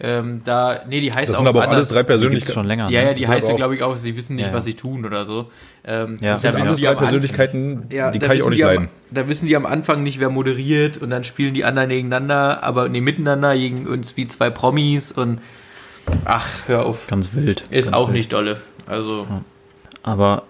[0.00, 1.76] Ähm, da, nee, die heißt Das auch sind aber auch anders.
[1.76, 2.52] alles drei Persönlichkeiten.
[2.54, 2.88] schon länger.
[2.90, 3.06] Ja, ne?
[3.08, 4.52] ja, die Das heißt, auch- glaube ich, auch, sie wissen nicht, Ja.
[4.52, 5.50] was sie tun oder so.
[5.84, 8.26] Ähm, Ja, Das sind da alles wissen die drei am Anfang- Persönlichkeiten, Ja, die da
[8.26, 8.88] kann ich auch wissen nicht die am- leiden.
[9.10, 12.88] Da wissen die am Anfang nicht, wer moderiert und dann spielen die anderen gegeneinander, aber
[12.88, 15.40] nee, miteinander gegen uns wie zwei Promis und
[16.24, 17.06] ach, hör auf.
[17.08, 17.62] Ganz wild.
[17.70, 18.16] Ist ganz auch wild.
[18.16, 18.60] nicht dolle.
[18.86, 19.26] Also,
[20.02, 20.44] Aber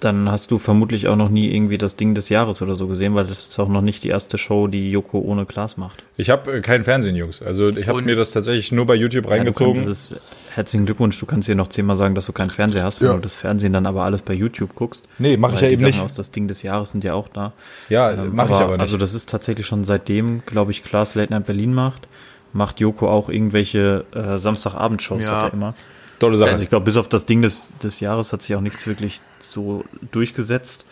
[0.00, 3.14] dann hast du vermutlich auch noch nie irgendwie das Ding des Jahres oder so gesehen,
[3.14, 6.02] weil das ist auch noch nicht die erste Show, die Joko ohne Glas macht.
[6.16, 7.42] Ich habe äh, kein Fernsehen, Jungs.
[7.42, 9.74] Also ich habe mir das tatsächlich nur bei YouTube Ja, du reingezogen.
[9.84, 10.20] kannst, das ist,
[10.54, 13.14] herzlichen Glückwunsch, du kannst dir noch zehnmal sagen, dass du keinen Fernseher hast, wenn Ja.
[13.14, 15.06] du das Fernsehen dann aber alles bei YouTube guckst.
[15.18, 16.00] nee, mache ich ja die eben Sachen nicht.
[16.02, 17.52] aus das Ding des Jahres sind ja auch da.
[17.88, 18.80] Ja, Ähm, mache ich aber nicht.
[18.80, 22.08] Also das ist tatsächlich schon seitdem, glaube ich, Klaas Late Night Berlin macht,
[22.52, 25.32] macht Joko auch irgendwelche äh, Samstagabendshows Ja.
[25.42, 25.74] hat er immer.
[26.20, 26.50] Tolle Sache.
[26.50, 29.20] Also ich glaube, bis auf das Ding des, des Jahres hat sich auch nichts wirklich
[29.40, 30.84] so durchgesetzt.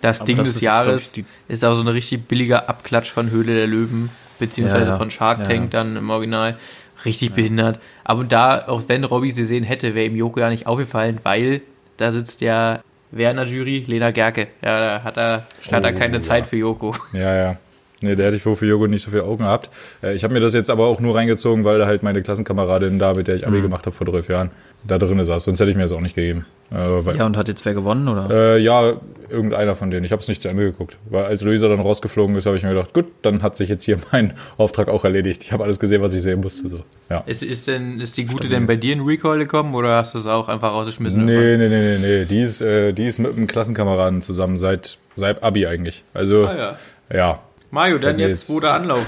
[0.00, 3.10] das Aber Ding das des ist Jahres ich, ist auch so eine richtig billiger Abklatsch
[3.12, 4.98] von Höhle der Löwen, beziehungsweise Ja, ja.
[4.98, 5.66] von Shark Tank ja.
[5.70, 6.56] dann im Original.
[7.04, 7.80] Richtig behindert.
[8.04, 11.62] Aber da, auch wenn Robby sie sehen hätte, wäre ihm Joko ja nicht aufgefallen, weil
[11.96, 12.80] da sitzt ja
[13.10, 13.84] wer in der Jury?
[13.86, 14.48] Lena Gerke.
[14.62, 16.20] Ja, da hat er, hat er Oh, keine ja.
[16.20, 16.94] Zeit für Joko.
[17.12, 17.56] ja, ja.
[18.02, 19.70] Nee, der hätte ich wohl für Joghurt nicht so viel Augen gehabt.
[20.02, 22.98] Äh, ich habe mir das jetzt aber auch nur reingezogen, weil da halt meine Klassenkameradin
[22.98, 23.62] da, mit der ich Abi Mhm.
[23.62, 24.50] gemacht habe vor zwölf Jahren,
[24.84, 25.44] da drin saß.
[25.44, 26.44] Sonst hätte ich mir das auch nicht gegeben.
[26.70, 28.28] Äh, weil, Ja, und hat jetzt wer gewonnen, oder?
[28.30, 28.94] äh, ja,
[29.28, 30.04] irgendeiner von denen.
[30.04, 30.96] Ich habe es nicht zu Ende geguckt.
[31.10, 33.82] Weil als Luisa dann rausgeflogen ist, habe ich mir gedacht, gut, dann hat sich jetzt
[33.84, 35.42] hier mein Auftrag auch erledigt.
[35.44, 36.66] Ich habe alles gesehen, was ich sehen musste.
[36.68, 36.80] So.
[37.10, 37.22] Ja.
[37.26, 40.18] Ist, ist, denn, ist die gute denn bei dir in Recall gekommen oder hast du
[40.18, 41.24] es auch einfach rausgeschmissen?
[41.24, 42.24] Nee, nee, nee, nee, nee.
[42.24, 46.04] Die ist, äh, die ist mit einem Klassenkameraden zusammen seit, seit Abi eigentlich.
[46.14, 47.16] Also, Ah, ja.
[47.16, 47.40] ja.
[47.72, 49.04] Mario, dann Wenn jetzt jetzt- zweiter Anlauf.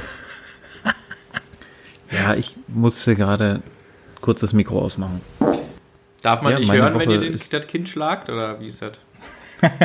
[2.10, 3.60] Ja, ich musste gerade
[4.20, 5.20] kurz das Mikro ausmachen.
[6.22, 8.80] Darf man Ja, nicht hören, wenn Woche ihr den, das Kind schlagt oder wie ist
[8.82, 8.92] das?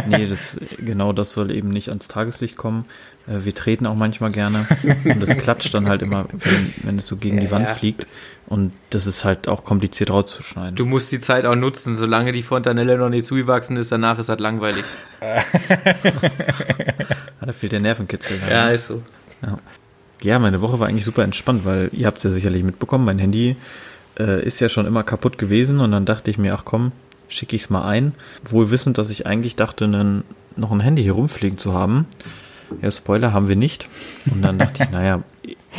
[0.07, 2.85] Nee, das, genau das soll eben nicht ans Tageslicht kommen.
[3.27, 4.65] Äh, Wir treten auch manchmal gerne
[5.05, 7.75] und das klatscht dann halt immer, wenn, wenn es so gegen die Ja, Wand ja.
[7.75, 8.07] fliegt.
[8.47, 10.75] Und das ist halt auch kompliziert rauszuschneiden.
[10.75, 14.29] Du musst die Zeit auch nutzen, solange die Fontanelle noch nicht zugewachsen ist, danach ist
[14.29, 14.83] das langweilig.
[15.21, 15.43] Ah,
[17.45, 18.39] da fehlt der Nervenkitzel.
[18.49, 19.01] Ja, ist so.
[20.21, 23.19] Ja, meine Woche war eigentlich super entspannt, weil ihr habt es ja sicherlich mitbekommen, mein
[23.19, 23.55] Handy
[24.19, 26.91] äh, ist ja schon immer kaputt gewesen und dann dachte ich mir, ach komm,
[27.29, 28.13] schicke ich es mal ein.
[28.49, 30.23] Wohl wissend, dass ich eigentlich dachte, nen,
[30.57, 32.05] noch ein Handy hier rumfliegen zu haben.
[32.81, 33.87] Ja, Spoiler haben wir nicht.
[34.29, 35.23] Und dann dachte ich, naja,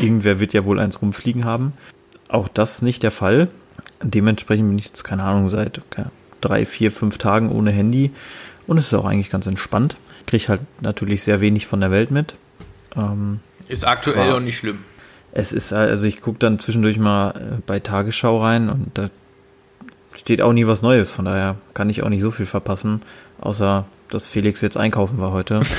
[0.00, 1.74] irgendwer wird ja wohl eins rumfliegen haben.
[2.28, 3.48] Auch das nicht der Fall.
[4.02, 5.82] Dementsprechend bin ich jetzt, keine Ahnung, seit
[6.40, 8.10] drei, vier, fünf Tagen ohne Handy.
[8.66, 9.96] Und es ist auch eigentlich ganz entspannt.
[10.26, 12.34] Kriege halt natürlich sehr wenig von der Welt mit.
[12.96, 14.78] Ähm, Ist aktuell auch nicht schlimm.
[15.32, 19.10] es ist, also ich gucke dann zwischendurch mal äh, bei Tagesschau rein und da
[20.20, 21.11] steht auch nie was Neues.
[21.11, 23.02] Von daher kann ich auch nicht so viel verpassen,
[23.40, 25.61] außer dass Felix jetzt einkaufen war heute.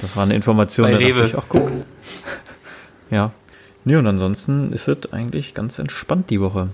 [0.00, 1.72] Das war eine Information, da dachte ich, ach guck.
[3.10, 3.32] Ja.
[3.84, 6.68] Nee, und ansonsten ist es eigentlich ganz entspannt die Woche.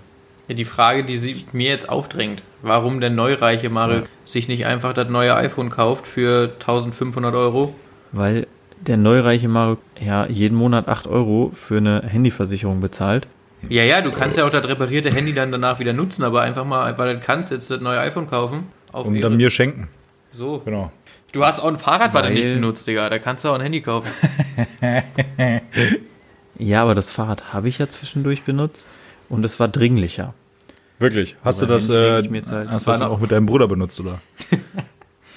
[0.46, 4.92] Ja, die Frage, die sich mir jetzt aufdrängt, warum der neureiche Mario sich nicht einfach
[4.92, 7.74] das neue iPhone kauft für 1500 Euro?
[8.12, 8.46] Weil
[8.78, 13.26] der neureiche Mario ja jeden Monat 8 Euro für eine Handyversicherung bezahlt.
[13.68, 16.64] Ja, ja, du kannst ja auch das reparierte Handy dann danach wieder nutzen, aber einfach
[16.64, 18.68] mal, weil du kannst jetzt das neue iPhone kaufen.
[18.92, 19.28] Auf Und Ehre.
[19.28, 19.88] dann mir schenken.
[20.32, 20.58] so.
[20.64, 20.90] Genau.
[21.32, 23.08] Du hast auch ein Fahrrad, du Weil- nicht benutzt, Digga.
[23.08, 24.08] Da kannst du auch ein Handy kaufen.
[26.56, 28.86] Ja, aber das Fahrrad habe ich ja zwischendurch benutzt
[29.28, 30.34] und es war dringlicher.
[31.00, 31.34] Wirklich.
[31.44, 32.70] Hast du Aber das, Handy äh, halt.
[32.70, 34.20] hast du das auch mit deinem Bruder benutzt, oder?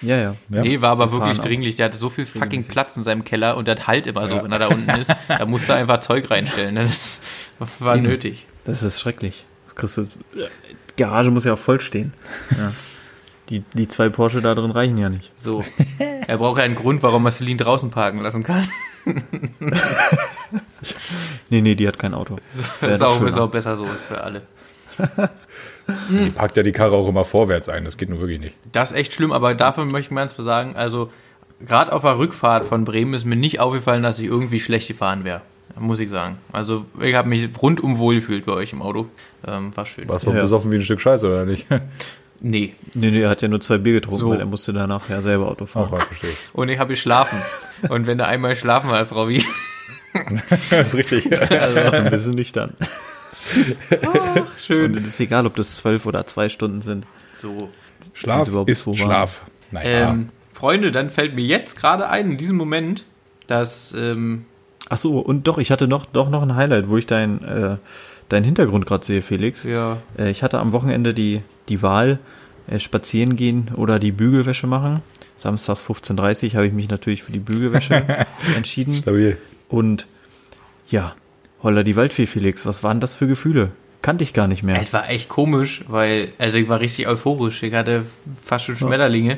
[0.02, 0.36] Ja, ja.
[0.50, 0.62] Ja.
[0.62, 1.76] Nee, war aber Wir wirklich dringlich.
[1.76, 2.66] Der hatte so viel fucking.
[2.68, 4.44] Platz in seinem Keller und das halt immer so, Ja.
[4.44, 5.12] wenn er da unten ist.
[5.28, 6.76] Da musst du einfach Zeug reinstellen.
[6.76, 6.84] ne?
[6.84, 7.22] Das
[7.80, 8.06] war Eben.
[8.08, 8.46] nötig.
[8.66, 9.46] Das ist schrecklich.
[9.66, 10.48] Das kriegst du, die
[10.98, 12.14] Garage muss ja auch voll stehen.
[12.58, 12.74] Ja.
[13.50, 15.32] Die, die zwei Porsche da drin reichen ja nicht.
[15.38, 15.64] So.
[16.28, 18.68] Er braucht ja einen Grund, warum man Celine draußen parken lassen kann.
[21.50, 22.38] Nee, nee, die hat kein Auto.
[22.82, 24.42] Das ist auch, ist auch besser so für alle.
[26.10, 27.86] Die packt ja die Karre auch immer vorwärts ein.
[27.86, 28.56] Das geht nur wirklich nicht.
[28.72, 30.76] Das ist echt schlimm, aber davon möchte ich mal eins sagen.
[30.76, 31.12] Also,
[31.66, 35.24] gerade auf der Rückfahrt von Bremen ist mir nicht aufgefallen, dass ich irgendwie schlecht gefahren
[35.24, 35.42] wäre.
[35.80, 36.38] Muss ich sagen.
[36.52, 39.08] Also, ich habe mich rundum wohl gefühlt bei euch im Auto.
[39.48, 40.10] Ähm, war schön.
[40.10, 40.42] Warst du Ja.
[40.42, 41.66] besoffen wie ein Stück Scheiße, oder nicht?
[42.40, 42.76] Nee.
[42.94, 44.30] Nee, nee, er hat ja nur zwei Bier getrunken, So.
[44.30, 45.86] weil er musste danach ja selber Auto fahren.
[45.88, 46.38] Auch ja, verstehe ich.
[46.54, 47.40] Und ich habe geschlafen.
[47.90, 49.44] Und wenn du einmal schlafen hast, Robby,
[50.70, 51.28] das ist richtig.
[51.50, 52.76] Dann bist du nüchtern.
[54.58, 54.96] Schön.
[54.96, 57.06] Und es ist egal, ob das zwölf oder zwei Stunden sind.
[57.36, 57.70] So.
[58.14, 58.88] Schlaf ist.
[58.96, 59.42] Schlaf.
[59.72, 60.10] Naja.
[60.12, 63.04] Ähm, Freunde, dann fällt mir jetzt gerade ein, in diesem Moment,
[63.48, 64.46] dass, ähm,
[64.90, 67.78] Ach so, und doch, ich hatte noch, doch noch ein Highlight, wo ich dein, äh,
[68.30, 69.64] deinen Hintergrund gerade sehe, Felix.
[69.66, 72.20] ja, Äh, ich hatte am Wochenende die, die Wahl,
[72.68, 75.02] äh, spazieren gehen oder die Bügelwäsche machen.
[75.36, 78.98] Samstags 15.30 Uhr habe ich mich natürlich für die Bügelwäsche entschieden.
[78.98, 79.38] Stabil.
[79.70, 80.08] Und
[80.90, 81.16] ja,
[81.64, 83.72] holla die Waldfee, Felix, was waren das für Gefühle?
[84.02, 84.82] Kannte ich gar nicht mehr.
[84.82, 87.64] es war echt komisch, weil, also ich war richtig euphorisch.
[87.64, 88.06] Ich hatte
[88.44, 89.38] fast schon Schmetterlinge.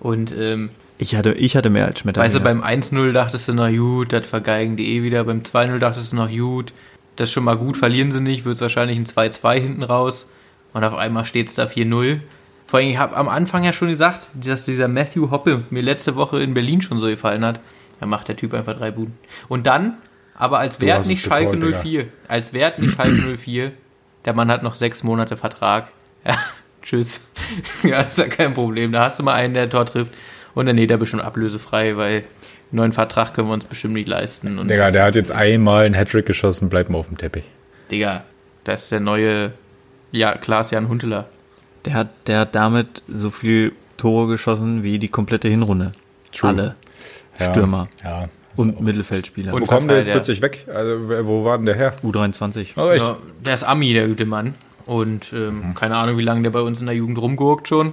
[0.00, 2.26] Und, ähm, Ich hatte, ich hatte mehr als Schmetterlinge.
[2.34, 5.24] weißt du, beim 1-0 dachtest du noch, gut, das vergeigen die eh wieder.
[5.24, 6.72] Beim 2-0 dachtest du noch, gut,
[7.16, 10.26] das ist schon mal gut, verlieren sie nicht, wird es wahrscheinlich ein 2-2 hinten raus.
[10.72, 12.20] Und auf einmal steht es da 4-0.
[12.66, 16.16] Vor allem, ich habe am Anfang ja schon gesagt, dass dieser Matthew Hoppe mir letzte
[16.16, 17.60] Woche in Berlin schon so gefallen hat.
[18.00, 19.14] Da macht der Typ einfach drei Buden.
[19.48, 19.94] Und dann,
[20.38, 21.82] aber als Wert nicht Schalke gecallt, Digga.
[21.82, 23.72] 04, als Wert nicht Schalke 04,
[24.24, 25.88] der Mann hat noch sechs Monate Vertrag.
[26.24, 26.38] Ja,
[26.82, 27.20] tschüss.
[27.82, 28.92] Ja, ist ja kein Problem.
[28.92, 30.12] Da hast du mal einen, der Tor trifft.
[30.54, 32.24] Und dann nee, der bestimmt ablösefrei, weil einen
[32.70, 34.58] neuen Vertrag können wir uns bestimmt nicht leisten.
[34.58, 37.44] Und Digga, der hat jetzt einmal einen Hattrick geschossen, bleibt mal auf dem Teppich.
[37.90, 38.24] Digga,
[38.64, 39.52] das ist der neue
[40.12, 41.28] ja, Klaas-Jan Hunteler.
[41.84, 45.92] der, hat, der hat damit so viel Tore geschossen wie die komplette Hinrunde.
[46.32, 46.50] True.
[46.50, 46.76] Alle.
[47.38, 47.50] Ja.
[47.50, 48.28] Stürmer Ja.
[48.58, 49.52] Und Mittelfeldspieler.
[49.52, 50.66] Wo Und kommt der jetzt plötzlich weg?
[50.72, 51.96] Also, wo war denn der her?
[52.04, 52.68] U23.
[52.76, 53.04] Oh, echt?
[53.06, 54.54] Ja, der ist Ami, der gute Mann.
[54.86, 55.74] Und ähm, Mhm.
[55.74, 57.92] keine Ahnung, wie lange der bei uns in der Jugend rumgurkt schon.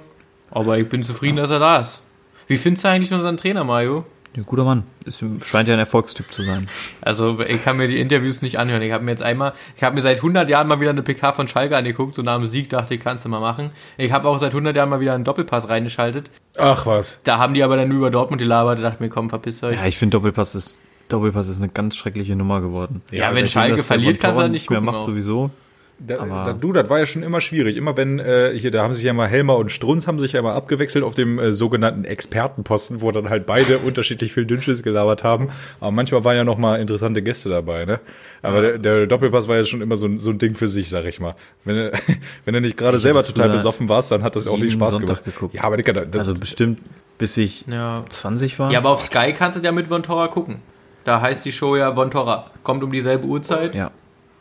[0.52, 2.02] Aber ich bin zufrieden, dass er da ist.
[2.48, 4.06] Wie findest du eigentlich unseren Trainer, Mario?
[4.38, 4.84] Ein guter Mann.
[5.06, 6.68] Es scheint ja ein Erfolgstyp zu sein.
[7.02, 8.82] Also ich kann mir die Interviews nicht anhören.
[8.82, 11.32] Ich habe mir jetzt einmal, ich habe mir seit 100 Jahren mal wieder eine PK
[11.34, 13.72] von Schalke angeguckt, so nach dem Sieg dachte ich, kannst du mal machen.
[13.98, 16.30] Ich habe auch seit 100 Jahren mal wieder einen Doppelpass reingeschaltet.
[16.58, 17.20] Ach was.
[17.24, 18.80] Da haben die aber dann nur über Dortmund gelabert.
[18.80, 19.78] Da dachte ich mir, komm, verpisst euch.
[19.78, 23.02] Ja, ich finde Doppelpass ist, Doppelpass ist eine ganz schreckliche Nummer geworden.
[23.12, 25.04] Ja, wenn seitdem Schalke verliert, kannst du nicht mehr gucken macht auch.
[25.04, 25.52] sowieso.
[25.98, 27.78] Da, da, du, das war ja schon immer schwierig.
[27.78, 30.42] Immer wenn, äh, hier, da haben sich ja mal Helmer und Strunz haben sich ja
[30.42, 35.24] mal abgewechselt auf dem äh, sogenannten Expertenposten, wo dann halt beide unterschiedlich viel Dünnschiss gelabert
[35.24, 35.50] haben.
[35.80, 38.00] Aber manchmal waren ja noch mal interessante Gäste dabei, ne?
[38.42, 40.90] Aber der, der Doppelpass war ja schon immer so ein, so ein Ding für sich,
[40.90, 41.36] sag ich mal.
[41.64, 41.92] Wenn du,
[42.46, 45.24] wenn du nicht gerade selber total besoffen warst, dann hat das auch nicht Spaß Sonntag
[45.24, 45.24] gemacht.
[45.26, 45.56] geguckt.
[45.56, 46.80] Ja, aber Dicker, das, Also bestimmt
[47.18, 48.04] bis ich Ja.
[48.10, 48.72] 20 war.
[48.72, 50.58] Ja, aber auf Sky kannst du ja mit Von Torra gucken.
[51.06, 52.52] Da heißt die Show ja Von Torra.
[52.64, 53.76] Kommt um dieselbe Uhrzeit.
[53.76, 53.92] ja.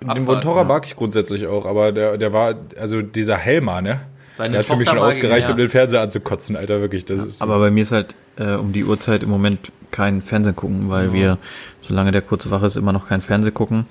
[0.04, 4.00] Den Abfahrt, Vontora mag ich grundsätzlich auch, aber der, der war, also dieser Helmer, ne?
[4.36, 5.52] Seine der hat für mich schon ausgereicht, ja.
[5.52, 7.04] um den Fernseher anzukotzen, Alter, wirklich.
[7.04, 10.56] Das ist Aber bei mir ist halt äh, um die Uhrzeit im Moment kein Fernsehen
[10.56, 11.38] gucken, weil wir,
[11.80, 13.86] solange der kurze wach ist, immer noch kein Fernsehen gucken.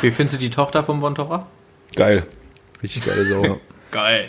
[0.00, 1.46] Wie findest du die Tochter von Von Torra?
[1.94, 2.26] geil.
[2.82, 3.60] Richtig geile Sau.
[3.90, 4.26] Geil.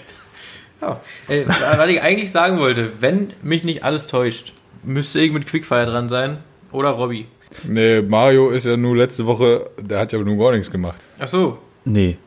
[0.82, 1.02] Ja.
[1.28, 4.54] Ey, was ich eigentlich sagen wollte, wenn mich nicht alles täuscht,
[4.84, 6.38] müsste ich mit Quickfire dran sein
[6.72, 7.28] oder Robby.
[7.64, 11.00] Nee, Mario ist ja nur letzte Woche, der hat ja nur gar nichts gemacht.
[11.20, 12.18] Ach so, Nee.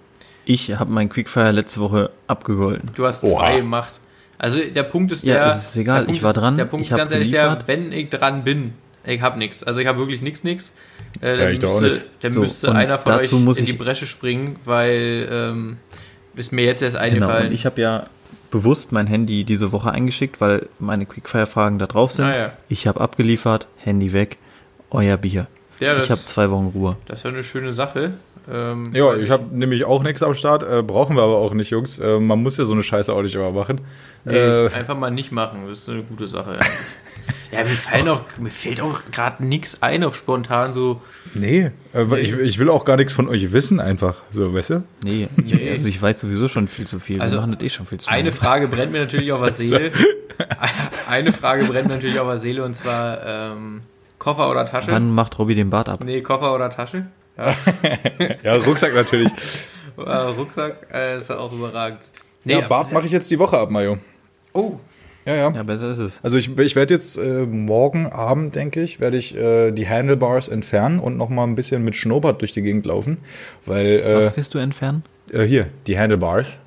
[0.46, 2.90] Ich habe meinen Quickfire letzte Woche abgegolten.
[2.94, 3.38] du hast Oha.
[3.50, 4.00] zwei gemacht.
[4.38, 5.46] Also der Punkt ist Ja, der.
[5.48, 7.30] es ist egal, der Punkt ich war ist, dran, Der Punkt ich ist ganz ehrlich
[7.30, 8.72] der, wenn ich dran bin,
[9.04, 9.62] ich habe nichts.
[9.62, 10.74] Also ich habe wirklich nichts, nichts.
[11.22, 12.00] Äh, Ja, dann ich müsste, nicht.
[12.22, 15.76] dann So, müsste einer von dazu euch muss in die Bresche springen, weil ähm,
[16.36, 17.04] ist mir jetzt erst Genau.
[17.04, 17.46] eingefallen.
[17.48, 18.06] Und ich habe ja
[18.50, 22.24] bewusst mein Handy diese Woche eingeschickt, weil meine Quickfire-Fragen da drauf sind.
[22.24, 22.52] Ah, ja.
[22.68, 24.38] Ich habe abgeliefert, Handy weg,
[24.90, 25.46] euer Bier.
[25.78, 26.96] Ja, das- ich habe zwei Wochen Ruhe.
[27.06, 28.12] das ist ja eine schöne Sache.
[28.52, 31.70] Ähm, Ja, ich habe nämlich auch nichts am Start, äh, brauchen wir aber auch nicht,
[31.70, 31.98] Jungs.
[31.98, 33.80] Äh, man muss ja so eine Scheiße auch nicht immer machen.
[34.24, 36.58] Nee, Äh, einfach mal nicht machen, das ist eine gute Sache.
[37.52, 41.00] ja, mir, fallen auch, mir fällt auch gerade nichts ein auf spontan so.
[41.34, 44.16] nee, äh, ich, ich will auch gar nichts von euch wissen, einfach.
[44.30, 44.82] So, weißt du?
[45.04, 45.70] Nee, Nee.
[45.70, 47.20] also ich weiß sowieso schon viel zu viel.
[47.20, 48.32] Also, Wir machen das eh schon viel zu Eine lange.
[48.32, 49.92] Frage brennt mir natürlich auf der Seele.
[51.08, 53.82] Eine Frage brennt mir natürlich auf der Seele und zwar ähm,
[54.20, 54.92] Koffer oder Tasche?
[54.92, 56.04] Wann macht Robby den Bart ab?
[56.04, 57.06] Nee, Koffer oder Tasche?
[57.36, 57.54] Ja,
[58.44, 59.30] Ja, Rucksack natürlich.
[59.96, 62.10] äh, Rucksack äh, ist auch überragend.
[62.44, 63.98] Nee, ja, Bart mache ich jetzt die Woche ab, Mario.
[64.52, 64.74] Oh,
[65.24, 65.50] Ja, ja.
[65.52, 66.20] Ja, besser ist es.
[66.22, 70.48] Also ich, ich werde jetzt äh, morgen Abend, denke ich, werde ich äh, die Handlebars
[70.48, 73.18] entfernen und noch mal ein bisschen mit Schnurrbart durch die Gegend laufen,
[73.66, 75.02] weil äh, Was willst du entfernen?
[75.32, 76.58] äh, hier die Handlebars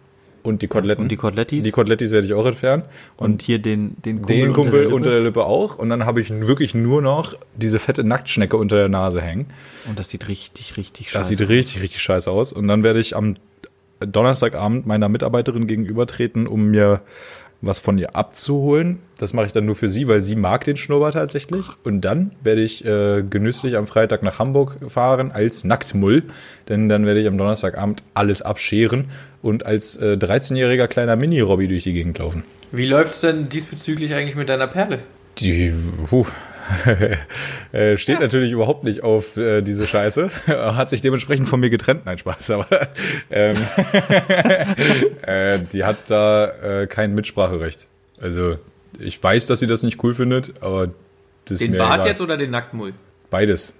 [0.44, 1.04] und die Koteletten.
[1.04, 1.64] Und die Kotelettis?
[1.64, 2.84] Die Kotelettis werde ich auch entfernen
[3.18, 4.96] Und hier den, den Kumpel, den Kumpel Lippe?
[4.96, 8.76] unter der Lippe auch und dann habe ich wirklich nur noch diese fette Nacktschnecke unter
[8.76, 9.48] der Nase hängen.
[9.88, 12.54] Und das sieht richtig, richtig Das scheiße sieht richtig, richtig scheiße aus.
[12.54, 13.36] Und dann werde ich am
[14.00, 17.02] Donnerstagabend meiner Mitarbeiterin gegenübertreten, um mir
[17.66, 19.00] was von ihr abzuholen.
[19.18, 21.66] Das mache ich dann nur für sie, weil sie mag den Schnurrbart tatsächlich.
[21.84, 26.24] Und dann werde ich äh, genüsslich am Freitag nach Hamburg fahren als Nacktmull.
[26.68, 29.06] Denn dann werde ich am Donnerstagabend alles abscheren
[29.42, 32.44] und als äh, 13-jähriger kleiner Mini-Robby durch die Gegend laufen.
[32.72, 35.00] wie läuft es denn diesbezüglich eigentlich mit deiner Perle?
[35.40, 35.74] Die
[36.10, 36.26] puh,
[37.72, 40.30] äh, steht natürlich überhaupt nicht auf äh, diese Scheiße.
[40.48, 42.06] Hat sich dementsprechend von mir getrennt.
[42.06, 42.52] Nein, Spaß.
[42.52, 42.68] Aber
[43.32, 43.58] ähm,
[45.24, 47.88] äh, die hat da äh, kein Mitspracherecht.
[48.22, 48.58] Also
[49.00, 50.88] ich weiß, dass sie das nicht cool findet, aber
[51.46, 52.08] das ist Den mir Bart egal.
[52.08, 52.94] jetzt oder den Nacktmull?
[53.30, 53.74] Beides.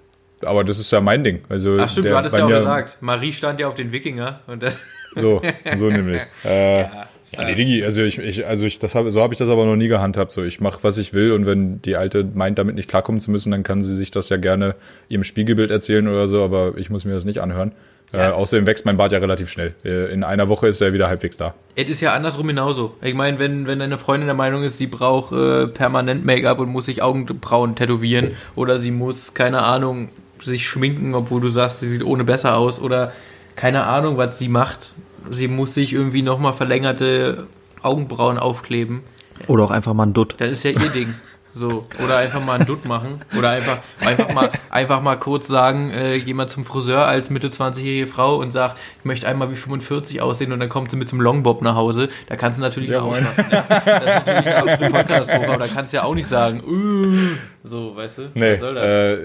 [0.44, 1.42] Aber das ist ja mein Ding.
[1.48, 4.40] Also Ach stimmt, der du hattest ja auch gesagt, Marie stand ja auf den Wikinger
[4.46, 4.76] und das,
[5.16, 5.40] So,
[5.76, 6.22] so nämlich.
[6.44, 7.08] Äh, ja,
[7.42, 9.76] nee, Digi, also ich, ich, also ich, das hab, so habe ich das aber noch
[9.76, 10.32] nie gehandhabt.
[10.32, 13.30] So, ich mache, was ich will und wenn die Alte meint, damit nicht klarkommen zu
[13.30, 14.74] müssen, dann kann sie sich das ja gerne
[15.08, 17.72] ihrem Spiegelbild erzählen oder so, aber ich muss mir das nicht anhören.
[18.12, 18.28] Ja.
[18.28, 19.74] Äh, außerdem wächst mein Bart ja relativ schnell.
[19.84, 21.54] Äh, in einer Woche ist er wieder halbwegs da.
[21.74, 22.96] es ist ja andersrum genauso.
[23.02, 26.68] Ich meine, wenn, wenn deine Freundin der Meinung ist, sie braucht äh, permanent Make-up und
[26.68, 31.88] muss sich Augenbrauen tätowieren oder sie muss, keine Ahnung, sich schminken, obwohl du sagst, sie
[31.88, 33.12] sieht ohne besser aus oder
[33.56, 34.94] keine Ahnung, was sie macht.
[35.30, 37.46] Sie muss sich irgendwie nochmal verlängerte
[37.82, 39.02] Augenbrauen aufkleben.
[39.46, 40.36] Oder auch einfach mal ein Dutt.
[40.38, 41.14] Das ist ja ihr Ding.
[41.56, 43.20] So, oder einfach mal einen Dutt machen.
[43.38, 47.46] Oder einfach, einfach, mal, einfach mal kurz sagen, äh, geh mal zum Friseur als Mitte
[47.46, 51.08] 20-jährige Frau und sag, ich möchte einmal wie 45 aussehen und dann kommt sie mit
[51.08, 52.08] zum Longbob nach Hause.
[52.26, 53.04] Da kannst du natürlich Ja.
[53.06, 53.24] Ne?
[53.24, 53.50] Das ist
[53.86, 58.18] natürlich eine absolute Vollkatastrophe, aber da kannst du ja auch nicht sagen, äh, so, weißt
[58.18, 58.22] du?
[58.34, 58.84] Nee, Was soll das?
[58.84, 59.18] äh,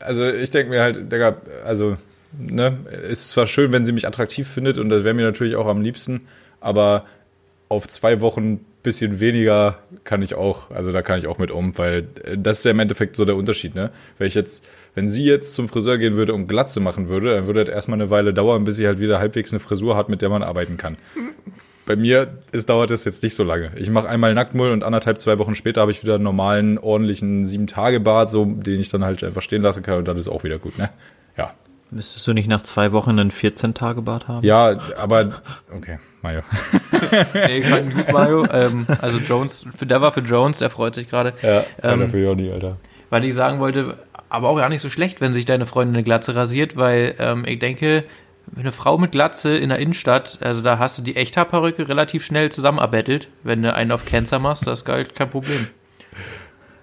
[0.00, 1.98] also ich denke mir halt, Digga, also,
[2.38, 5.66] ne, ist zwar schön, wenn sie mich attraktiv findet und das wäre mir natürlich auch
[5.66, 6.22] am liebsten,
[6.60, 7.04] aber
[7.68, 11.76] auf zwei Wochen bisschen weniger kann ich auch, also da kann ich auch mit um,
[11.76, 13.90] weil äh, das ist ja im Endeffekt so der Unterschied, ne?
[14.18, 17.46] Wenn ich jetzt, wenn sie jetzt zum Friseur gehen würde und Glatze machen würde, dann
[17.46, 20.22] würde das erstmal eine Weile dauern, bis sie halt wieder halbwegs eine Frisur hat, mit
[20.22, 20.96] der man arbeiten kann.
[21.86, 23.72] bei mir ist, dauert es jetzt nicht so lange.
[23.76, 27.44] Ich mache einmal Nacktmull und anderthalb, zwei Wochen später habe ich wieder einen normalen, ordentlichen
[27.44, 30.58] Sieben-Tage-Bad, so, den ich dann halt einfach stehen lassen kann und dann ist auch wieder
[30.58, 30.90] gut, ne?
[31.36, 31.54] Ja.
[31.90, 34.44] Müsstest du nicht nach zwei Wochen einen 14-Tage-Bad haben?
[34.44, 35.42] Ja, aber,
[35.74, 36.42] okay, Mario.
[37.34, 38.46] Nee, gut, Mario.
[38.52, 41.32] Ähm, also Jones, für, der war für Jones, der freut sich gerade.
[41.42, 42.76] Ja, Ähm, für Johnny, Alter.
[43.08, 43.98] Weil ich sagen wollte,
[44.28, 47.44] aber auch gar nicht so schlecht, wenn sich deine Freundin eine Glatze rasiert, weil ähm,
[47.46, 48.04] ich denke,
[48.56, 52.52] eine Frau mit Glatze in der Innenstadt, also da hast du die Echthaarperücke relativ schnell
[52.52, 53.28] zusammenarbettelt.
[53.42, 55.66] Wenn du einen auf Cancer machst, das ist gar kein Problem.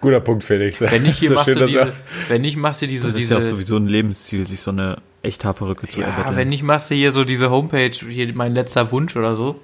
[0.01, 0.79] Guter Punkt, Felix.
[0.81, 1.93] Wenn nicht, hier So machst schön, du diese,
[2.27, 4.71] wenn nicht, machst du diese, Das ist diese, ja auch sowieso ein Lebensziel, sich so
[4.71, 6.35] eine Echthaarperücke zu ja, erbetteln.
[6.37, 9.59] wenn nicht, machst du hier so diese Homepage, hier mein letzter Wunsch oder so.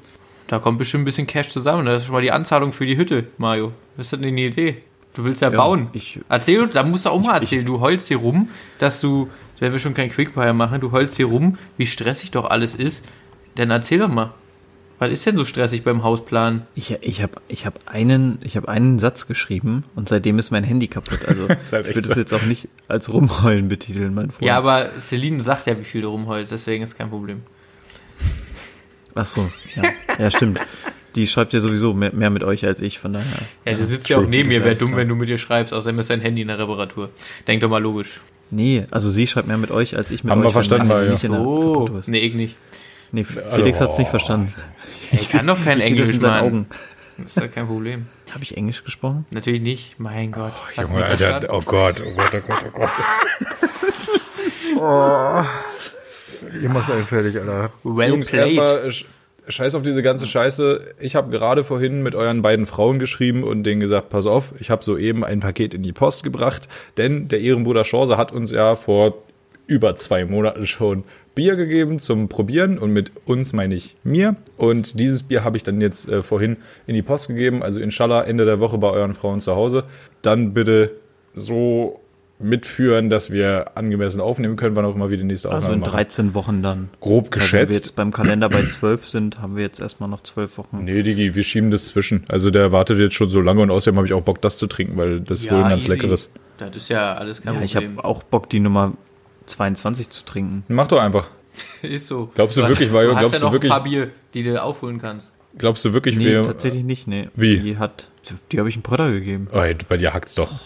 [0.48, 1.86] Da kommt bestimmt ein bisschen Cash zusammen.
[1.86, 3.72] Das ist schon mal die Anzahlung für die Hütte, Mario.
[3.96, 4.78] Was ist denn eine Idee?
[5.14, 5.88] Du willst ja, Ja, bauen.
[5.94, 7.66] ich- Erzähl uns, da musst du auch mal erzählen.
[7.66, 11.28] Du heulst hier rum, dass du, wenn wir schon kein Quickfire machen, du heulst hier
[11.28, 13.06] rum, wie stressig doch alles ist.
[13.56, 14.34] Dann erzähl doch mal.
[15.04, 16.66] Was ist denn so stressig beim Hausplan?
[16.76, 20.64] Ich, ich habe ich hab einen, ich hab einen Satz geschrieben und seitdem ist mein
[20.64, 21.28] Handy kaputt.
[21.28, 22.12] Also halt ich würde so.
[22.12, 24.48] es jetzt auch nicht als Rumheulen betiteln, mein Freund.
[24.48, 27.42] Ja, aber Celine sagt ja, wie viel du rumheulst, deswegen ist kein Problem.
[29.14, 29.84] Ach so, ja.
[30.18, 30.62] ja, stimmt.
[31.16, 33.26] Die schreibt ja sowieso mehr, mehr mit euch als ich, von daher.
[33.66, 36.00] Ja, du sitzt ja auch neben mir, wäre dumm, wenn du mit ihr schreibst, außerdem
[36.00, 37.10] ist dein Handy in der Reparatur.
[37.46, 38.22] Denk doch mal logisch.
[38.52, 40.54] Nee, also sie schreibt mehr mit euch als ich mit Haben wir euch.
[40.54, 41.12] verstanden, das Mario.
[41.12, 42.56] nicht in der Oh, nee, ich nicht.
[43.14, 44.52] Nee, Felix hat's nicht verstanden.
[45.12, 46.44] Ich kann doch kein Ich sehe das Englisch, in seinen Mann.
[46.46, 46.68] Augen.
[47.28, 48.08] Ist doch kein Problem.
[48.34, 49.26] Habe ich Englisch gesprochen?
[49.32, 50.54] Natürlich nicht, mein Gott.
[50.76, 52.90] Du Junge, Alter, oh Gott, oh Gott, oh Gott, oh Gott.
[56.62, 57.72] Ihr macht einen fertig, Alter.
[57.84, 59.06] Well Jungs, erstmal sch-
[59.48, 60.96] scheiß auf diese ganze Scheiße.
[61.00, 64.70] Ich habe gerade vorhin mit euren beiden Frauen geschrieben und denen gesagt, pass auf, ich
[64.70, 68.76] habe soeben ein Paket in die Post gebracht, denn der Ehrenbruder Chance hat uns ja
[68.76, 69.24] vor
[69.68, 71.04] über zwei Monaten schon
[71.36, 74.36] Bier gegeben zum Probieren und mit uns meine ich mir.
[74.58, 78.22] Und dieses Bier habe ich dann jetzt äh, vorhin in die Post gegeben, also inshallah
[78.24, 79.86] Ende der Woche bei euren Frauen zu Hause.
[80.22, 80.92] Dann bitte
[81.34, 82.00] so
[82.40, 85.80] mitführen, dass wir angemessen aufnehmen können, wann auch immer wir die nächste Also Aufnahme in
[85.82, 85.92] machen.
[85.92, 86.90] 13 Wochen dann.
[87.00, 87.74] Grob Weil Wenn wir geschätzt.
[87.76, 90.84] jetzt beim Kalender bei 12 sind, haben wir jetzt erstmal noch 12 Wochen.
[90.84, 92.26] Nee, Digi, wir schieben das zwischen.
[92.28, 94.68] Also der wartet jetzt schon so lange und außerdem habe ich auch Bock, das zu
[94.68, 95.94] trinken, weil das ist wohl ein ganz easy.
[95.94, 96.30] leckeres.
[96.58, 97.98] Das ist ja alles kein Ja, ich Problem.
[97.98, 98.94] habe auch Bock, die Nummer
[99.46, 100.64] 22 zu trinken.
[100.68, 101.28] Mach doch einfach.
[101.82, 102.32] ist so.
[102.36, 104.10] Glaubst du hast- wirklich, Mario, Du hast glaubst ja du noch wirklich- ein paar Bier,
[104.34, 105.32] die du aufholen kannst.
[105.58, 106.44] Glaubst du wirklich, Nee, wir...
[106.44, 107.30] tatsächlich nicht, nee.
[107.36, 107.60] Wie?
[107.60, 108.08] Die hat,
[108.52, 109.48] die habe ich einen Potter gegeben.
[109.54, 110.52] Oh, ey, bei dir hackt's doch.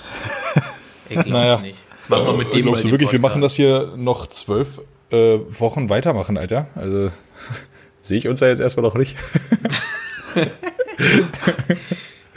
[1.09, 1.59] Ich Naja.
[1.59, 1.77] nicht.
[2.09, 3.35] Mach mal mit dem Glaubst du wirklich, wir Podcast.
[3.35, 6.67] machen das hier noch zwölf äh, Wochen weitermachen, Alter?
[6.75, 7.11] Also
[8.01, 9.15] sehe ich uns ja jetzt erstmal noch nicht.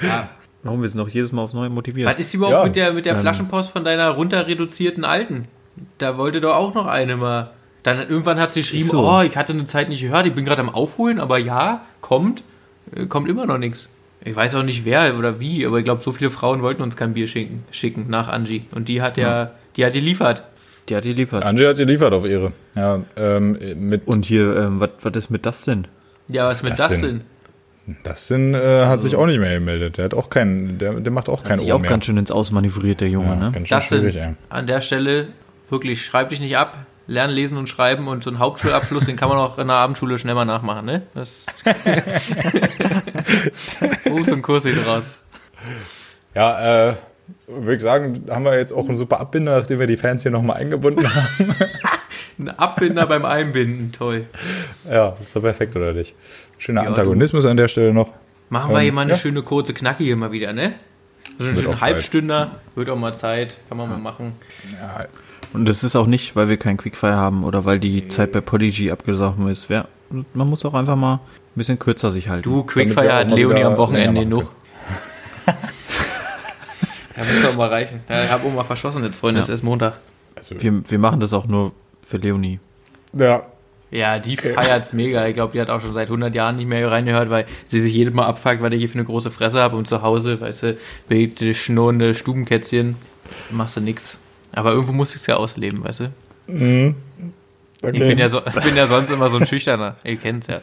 [0.02, 0.30] Ja.
[0.62, 2.08] Warum wir sind noch jedes Mal aufs Neue motiviert?
[2.08, 5.48] Was ist überhaupt Ja, mit der, mit der ähm, Flaschenpost von deiner runterreduzierten Alten?
[5.98, 7.50] Da wollte doch auch noch eine mal.
[7.82, 9.08] Dann irgendwann hat sie geschrieben, Ist so.
[9.08, 12.42] oh, ich hatte eine Zeit nicht gehört, ich bin gerade am Aufholen, aber ja, kommt,
[12.94, 13.88] äh, kommt immer noch nichts.
[14.22, 16.94] Ich weiß auch nicht wer oder wie, aber ich glaube, so viele Frauen wollten uns
[16.96, 18.64] kein Bier schicken, schicken nach Angie.
[18.72, 20.42] Und die hat ja, die hat geliefert.
[20.90, 21.44] Die hat die liefert.
[21.44, 22.52] Angie hat geliefert auf Ehre.
[22.74, 25.86] Ja, ähm, mit Und hier, ähm, was was ist mit das denn?
[26.28, 27.22] Ja, was mit Das das, denn?
[28.04, 29.98] Dustin äh, hat sich auch nicht mehr gemeldet.
[29.98, 31.90] Der hat auch keinen, der, der macht auch Hat keinen sich Ohr auch mehr.
[31.90, 33.52] ganz schön ins Ausmanövriert, der Junge, ja, ne?
[33.68, 34.34] ganz schön ey.
[34.48, 35.28] an der Stelle
[35.70, 39.28] wirklich, schreib dich nicht ab, lern lesen und schreiben und so einen Hauptschulabschluss, den kann
[39.28, 41.02] man auch in der Abendschule schnell mal nachmachen, ne?
[41.14, 41.46] Das
[44.04, 45.20] Berufs- und Kurs hier draus.
[46.34, 46.94] Ja, äh,
[47.46, 50.32] würde ich sagen, haben wir jetzt auch einen super Abbinder, nachdem wir die Fans hier
[50.32, 51.54] nochmal eingebunden haben.
[52.38, 54.26] Ein Abbinder beim Einbinden, toll.
[54.90, 56.14] ja, ist doch perfekt, oder nicht?
[56.56, 58.08] Schöner Ja, Antagonismus an der Stelle noch.
[58.48, 59.18] Machen wir Ähm, hier mal eine ja.
[59.18, 60.74] schöne kurze Knacke hier mal wieder, ne?
[61.38, 61.80] So einen schönen.
[61.80, 64.32] Halbstünder, wird auch mal Zeit, kann man mal machen.
[64.80, 65.04] Ja,
[65.52, 68.40] Und das ist auch nicht, weil wir keinen Quickfire haben oder weil die Zeit bei
[68.40, 69.68] Podigy abgesaufen ist.
[69.68, 69.86] Ja,
[70.34, 71.20] man muss auch einfach mal ein
[71.56, 72.42] bisschen kürzer sich halten.
[72.42, 74.48] Du, Quickfire hat Leonie am Wochenende genug.
[77.16, 78.00] Ja, muss doch mal reichen.
[78.08, 79.44] Ja, ich hab auch mal verschossen jetzt, Freunde, Ja.
[79.44, 79.94] es ist Montag.
[80.36, 82.60] also, wir, wir machen das auch nur für Leonie.
[83.12, 83.42] ja,
[83.90, 85.26] Ja, die feiert's mega.
[85.26, 87.92] Ich glaube, die hat auch schon seit 100 Jahren nicht mehr reingehört, weil sie sich
[87.92, 90.62] jedes Mal abfuckt, weil ich hier für eine große Fresse habe und zu Hause, weißt
[90.62, 90.76] du,
[91.08, 92.94] bewegte, schnurrende Stubenkätzchen,
[93.50, 94.16] machst du nix.
[94.54, 96.12] Aber irgendwo muss ich's ja ausleben, weißt du?
[97.82, 97.92] okay.
[97.92, 99.96] Ich bin ja, so, ich bin ja sonst immer so ein Schüchterner.
[100.04, 100.60] Ihr kennt's ja.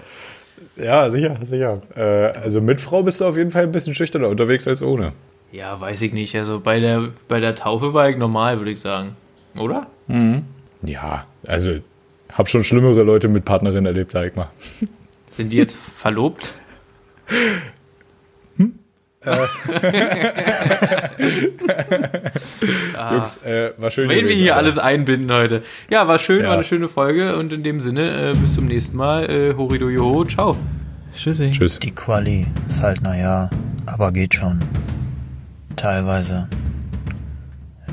[0.76, 1.82] ja, sicher, sicher.
[1.95, 5.13] Äh, also mit Frau bist du auf jeden Fall ein bisschen schüchterner unterwegs als ohne.
[5.52, 6.36] Ja, weiß ich nicht.
[6.36, 9.15] Also bei der, bei der Taufe war ich normal, würde ich sagen.
[9.56, 9.88] Oder?
[10.84, 11.80] Ja, also
[12.34, 14.50] hab schon schlimmere Leute mit Partnerin erlebt, sag ich mal.
[15.32, 16.54] Sind die jetzt verlobt?
[19.28, 19.48] Äh.
[22.98, 23.16] ah.
[23.16, 24.10] Jungs, äh, war schön.
[24.10, 25.63] Wenn wir hier alles einbinden heute.
[25.90, 26.48] Ja, war schön, ja.
[26.48, 29.30] war eine schöne Folge und in dem Sinne, äh, bis zum nächsten Mal.
[29.30, 30.58] Äh, Horido Joho, ciao.
[31.13, 31.52] Tschüssi.
[31.52, 31.80] Tschüss.
[31.80, 33.50] Die Quali ist halt, naja,
[33.86, 34.63] aber geht schon.
[35.75, 36.48] Teilweise.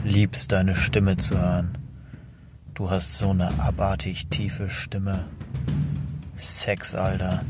[0.04, 1.78] Liebst deine Stimme zu hören.
[2.74, 5.26] Du hast so eine abartig tiefe Stimme.
[6.34, 7.40] Sex, Alter.